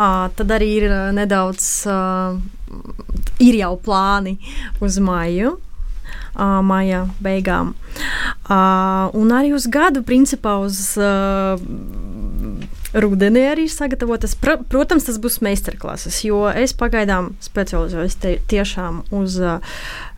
Uh, 0.00 0.28
tad 0.34 0.50
arī 0.56 0.70
ir 0.80 0.90
uh, 0.90 1.08
nedaudz, 1.14 1.64
uh, 1.90 2.38
ir 3.42 3.58
jau 3.60 3.74
plāni 3.82 4.38
uz 4.82 4.98
māju 5.02 5.58
uh, 6.34 6.60
maija 6.66 7.04
beigām. 7.22 7.74
Uh, 8.50 9.10
un 9.18 9.32
arī 9.34 9.54
uz 9.56 9.66
gadu, 9.70 10.02
principā, 10.06 10.56
uz 10.64 10.94
uh, 11.00 11.60
rudenī 12.94 13.46
arī 13.50 13.68
sagatavotas. 13.70 14.34
Pr 14.38 14.60
protams, 14.70 15.06
tas 15.08 15.20
būs 15.22 15.40
meistarklases, 15.44 16.22
jo 16.26 16.46
es 16.50 16.74
pagaidām 16.76 17.34
specializējos 17.44 18.18
tiešām 18.50 19.04
uz, 19.14 19.38
uh, 19.42 19.62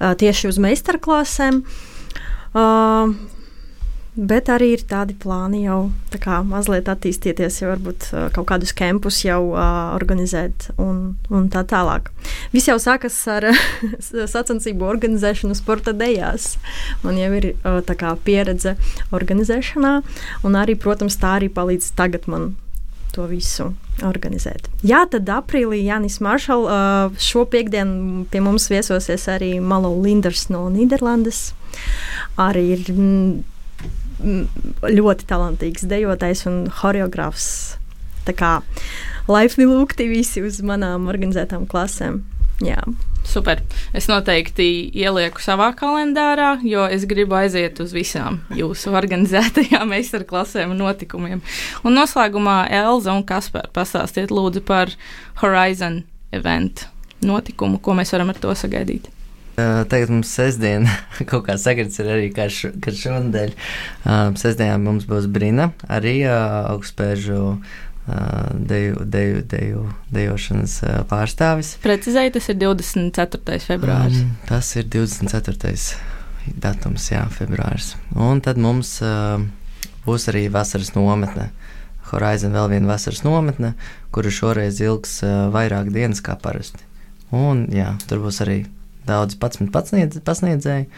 tieši 0.00 0.52
uz 0.52 0.60
meistarklasēm. 0.62 1.62
Uh, 2.52 3.14
Bet 4.12 4.50
arī 4.52 4.74
ir 4.74 4.82
tādi 4.84 5.14
plāni 5.16 5.62
jau 5.62 5.86
tā 6.12 6.18
kā 6.20 6.42
mazliet 6.44 6.90
attīstīties, 6.92 7.62
jau 7.62 7.70
varbūt 7.70 8.10
kaut 8.36 8.44
kādus 8.50 8.74
kampus 8.76 9.22
jau 9.24 9.54
uh, 9.54 9.94
organizēt 9.96 10.66
un, 10.76 11.14
un 11.32 11.46
tā 11.52 11.62
tālāk. 11.64 12.10
Viss 12.52 12.68
jau 12.68 12.76
sākas 12.76 13.16
ar 13.32 13.46
sacensību 14.34 14.84
organizēšanu 14.84 15.56
sporta 15.56 15.94
dejās. 15.96 16.58
Man 17.00 17.16
jau 17.16 17.30
ir 17.38 17.46
uh, 17.54 17.78
tā 17.88 17.96
kā 17.96 18.12
pieredze 18.26 18.74
organizēšanā, 19.16 19.94
un 20.44 20.60
arī, 20.60 20.76
protams, 20.76 21.16
tā 21.16 21.38
arī 21.38 21.48
palīdz 21.48 21.94
tagad 21.96 22.28
man 22.28 22.50
to 23.16 23.24
visu 23.30 23.70
organizēt. 24.04 24.68
Jā, 24.84 25.06
tad 25.08 25.28
aprīlī 25.32 25.82
Jānis 25.86 26.18
Maršals 26.24 27.16
šo 27.20 27.46
piekdienu 27.48 28.26
pie 28.32 28.44
mums 28.44 28.68
viesosies 28.72 29.24
arī 29.32 29.54
Malo 29.60 29.92
Linders 30.04 30.50
no 30.52 30.66
Nīderlandes. 30.72 31.50
Arī 32.40 32.64
ir 32.76 32.92
ļoti 34.22 35.28
talantīgs 35.28 35.86
dejotājs 35.90 36.46
un 36.50 36.66
choreogrāfs. 36.80 37.78
Tā 38.26 38.34
kā 38.38 38.52
laipni 39.30 39.66
lūgti 39.66 40.06
visi 40.10 40.42
uz 40.46 40.60
manām 40.66 41.08
organizētām 41.10 41.66
klasēm. 41.70 42.22
Jā. 42.62 42.78
Super. 43.26 43.62
Es 43.94 44.08
noteikti 44.10 44.66
ielieku 44.98 45.42
savā 45.42 45.70
kalendārā, 45.78 46.56
jo 46.66 46.84
es 46.90 47.06
gribu 47.10 47.36
aiziet 47.38 47.78
uz 47.82 47.94
visām 47.94 48.40
jūsu 48.54 48.92
organizētajām 48.98 49.94
meistarklasēm 49.94 50.74
un 50.74 50.82
notikumiem. 50.82 51.42
Un 51.86 51.98
noslēgumā 51.98 52.64
Elza 52.82 53.14
un 53.14 53.24
Kaspar 53.26 53.70
pastāstiet 53.74 54.34
lūdzu 54.34 54.64
par 54.66 54.94
Horizon 55.42 56.02
event 56.34 56.86
notikumu, 57.22 57.78
ko 57.82 57.94
mēs 57.98 58.14
varam 58.14 58.34
ar 58.34 58.42
to 58.42 58.54
sagaidīt. 58.58 59.10
Tagad 59.56 60.08
mums 60.08 60.32
sestdiena 60.32 60.88
kaut 61.30 61.44
kā 61.48 61.58
sakrits 61.60 62.00
ir 62.00 62.08
arī 62.14 62.28
kā, 62.32 62.48
š, 62.48 62.72
kā 62.80 62.94
šonadēļ. 62.96 63.54
Sestdienā 64.40 64.78
mums 64.80 65.04
būs 65.08 65.28
Brina, 65.32 65.70
arī 65.92 66.22
augstspēžu 66.28 67.42
deju, 68.54 68.96
deju, 69.04 69.42
deju, 69.46 69.84
dejošanas 70.10 70.78
pārstāvis. 71.10 71.76
Precizēji, 71.82 72.34
tas 72.34 72.48
ir 72.50 72.58
24. 72.58 73.60
februāris. 73.62 74.24
Um, 74.24 74.34
tas 74.48 74.72
ir 74.76 74.88
24. 74.90 75.76
datums, 76.58 77.10
jā, 77.12 77.22
februāris. 77.30 77.94
Un 78.16 78.42
tad 78.42 78.58
mums 78.58 78.96
uh, 79.04 79.38
būs 80.06 80.28
arī 80.32 80.48
vasaras 80.52 80.94
nometne. 80.96 81.50
Horizon 82.10 82.52
vēl 82.52 82.74
viena 82.74 82.90
vasaras 82.90 83.22
nometne, 83.24 83.74
kura 84.12 84.32
šoreiz 84.34 84.82
ilgs 84.82 85.20
uh, 85.24 85.48
vairāk 85.54 85.92
dienas 85.94 86.20
kā 86.24 86.36
parasti. 86.40 86.82
Un 87.32 87.68
jā, 87.72 87.94
tur 88.08 88.20
būs 88.26 88.42
arī 88.44 88.64
daudz 89.08 89.36
pasniedz, 89.38 90.20
pasniedzēji. 90.24 90.88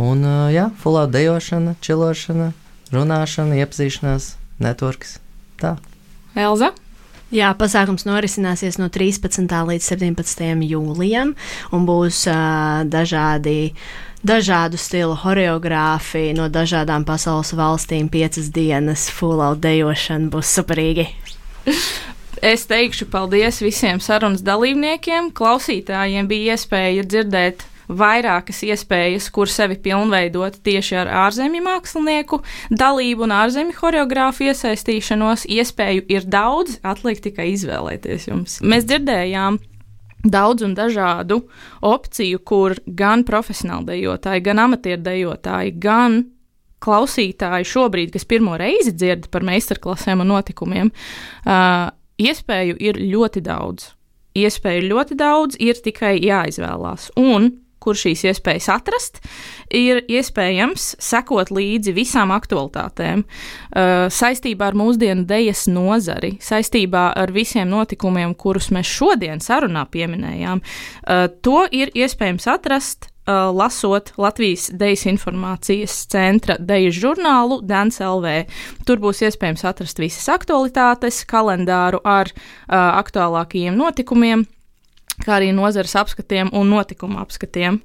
Un, 0.00 0.22
jā, 0.54 0.68
fulā 0.80 1.06
dejošana, 1.10 1.74
čilošana, 1.82 2.52
runāšana, 2.94 3.58
iepazīšanās, 3.64 4.34
networks. 4.62 5.18
Tā. 5.60 5.74
Elza? 6.38 6.70
Jā, 7.30 7.52
pasākums 7.54 8.06
norisināsies 8.08 8.80
no 8.80 8.88
13. 8.90 9.46
līdz 9.46 9.84
17. 9.86 10.46
jūlijam 10.66 11.36
un 11.70 11.84
būs 11.86 12.24
uh, 12.30 12.82
dažādi. 12.90 13.74
Dažādu 14.20 14.76
stilu 14.76 15.14
choreogrāfi 15.16 16.34
no 16.36 16.50
dažādām 16.52 17.06
pasaules 17.08 17.54
valstīm, 17.56 18.10
piecas 18.12 18.50
dienas, 18.52 19.06
full 19.08 19.40
out 19.40 19.62
dejošana 19.64 20.28
būs 20.34 20.50
superīgi. 20.58 21.06
Es 22.40 22.64
teikšu 22.64 23.04
paldies 23.12 23.58
visiem 23.60 23.98
sarunas 24.00 24.40
dalībniekiem. 24.40 25.28
Klausītājiem 25.36 26.28
bija 26.28 26.54
iespēja 26.56 27.04
dzirdēt 27.04 27.66
vairākas 27.90 28.62
iespējas, 28.64 29.26
kur 29.34 29.50
sevi 29.50 29.76
pilnveidot 29.82 30.56
tieši 30.64 30.96
ar 31.02 31.10
ārzemju 31.26 31.60
mākslinieku 31.66 32.40
dalību 32.70 33.26
un 33.26 33.34
ārzemju 33.42 33.76
choreogrāfu 33.76 34.46
iesaistīšanos. 34.48 35.44
Iespēju 35.52 36.06
ir 36.08 36.24
daudz, 36.32 36.78
atliek 36.80 37.20
tikai 37.20 37.50
izvēlēties 37.52 38.30
jums. 38.30 38.56
Mēs 38.64 38.88
dzirdējām 38.88 39.60
daudz 40.24 40.64
un 40.64 40.74
dažādu 40.78 41.42
opciju, 41.84 42.40
kur 42.40 42.78
gan 42.86 43.26
profesionāli 43.28 43.98
dejotāji, 43.98 44.46
gan 44.48 44.64
amatieru 44.64 45.04
dejotāji, 45.04 45.76
gan 45.80 46.22
klausītāji 46.80 47.68
šobrīd, 47.68 48.14
kas 48.14 48.24
pirmo 48.24 48.56
reizi 48.56 48.94
dzird 48.96 49.28
par 49.32 49.44
meistarklasēm 49.44 50.22
un 50.24 50.32
notikumiem, 50.32 50.92
uh, 51.44 51.90
iespēju 52.20 52.76
ir 52.80 53.00
ļoti 53.00 53.42
daudz. 53.46 53.94
Iespēju 54.38 54.86
ļoti 54.92 55.16
daudz, 55.18 55.58
ir 55.58 55.80
tikai 55.82 56.14
jāizvēlās. 56.22 57.10
Un 57.18 57.50
kur 57.80 57.96
šīs 57.96 58.26
iespējas 58.28 58.68
atrast, 58.74 59.20
ir 59.72 60.02
iespējams 60.04 60.94
sekot 61.00 61.52
līdzi 61.54 61.94
visām 61.96 62.32
aktualitātēm 62.34 63.24
uh, 63.24 64.06
saistībā 64.12 64.70
ar 64.70 64.78
mūsdienu 64.78 65.24
dejas 65.28 65.66
nozari, 65.70 66.34
saistībā 66.44 67.10
ar 67.16 67.32
visiem 67.34 67.70
notikumiem, 67.72 68.36
kurus 68.36 68.70
mēs 68.74 68.90
šodien 68.90 69.40
sarunā 69.44 69.86
pieminējām. 69.90 70.60
Uh, 70.60 71.26
to 71.42 71.64
ir 71.72 71.92
iespējams 71.96 72.50
atrast. 72.52 73.10
Uh, 73.30 73.56
lasot 73.56 74.12
Latvijas 74.16 74.70
Dejas 74.72 75.04
informācijas 75.06 75.92
centra 76.10 76.56
dejas 76.58 76.96
žurnālu 76.98 77.60
Dāns 77.62 78.00
LV. 78.02 78.48
Tur 78.88 78.98
būs 78.98 79.20
iespējams 79.22 79.62
atrast 79.68 80.00
visas 80.02 80.24
aktualitātes, 80.32 81.20
kalendāru 81.30 82.00
ar 82.02 82.32
uh, 82.32 82.40
aktuālākajiem 82.72 83.76
notikumiem, 83.78 84.42
kā 85.22 85.36
arī 85.36 85.52
nozares 85.54 85.94
apskatiem 86.00 86.50
un 86.56 86.72
notikumu 86.72 87.20
apskatiem. 87.22 87.78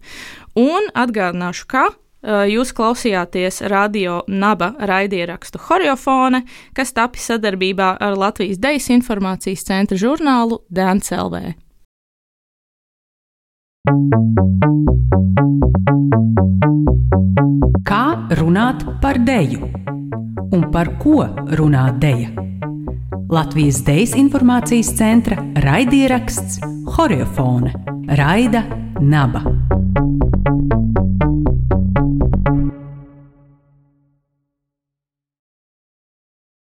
Un 0.58 0.90
atgādināšu, 0.96 1.68
ka 1.70 1.84
uh, 1.92 2.48
jūs 2.50 2.74
klausījāties 2.74 3.62
radio 3.70 4.24
naba 4.26 4.72
raidierakstu 4.80 5.62
Horiofone, 5.68 6.42
kas 6.74 6.96
tapis 6.96 7.28
sadarbībā 7.30 7.92
ar 8.00 8.18
Latvijas 8.18 8.64
Dejas 8.64 8.90
informācijas 8.98 9.68
centra 9.68 10.00
žurnālu 10.00 10.64
DNCLV. 10.74 11.65
Kā 17.86 18.06
runāt 18.40 18.82
par 19.02 19.20
deju 19.22 19.68
un 20.50 20.64
par 20.74 20.96
ko 20.98 21.28
runā 21.60 21.84
deja? 22.02 22.32
Latvijas 23.30 23.84
Dejas 23.86 24.16
informācijas 24.18 24.90
centra 24.98 25.38
raidieraksts 25.62 26.58
Horiofone 26.96 27.74
Raida 28.18 28.64
Naba. 29.02 29.44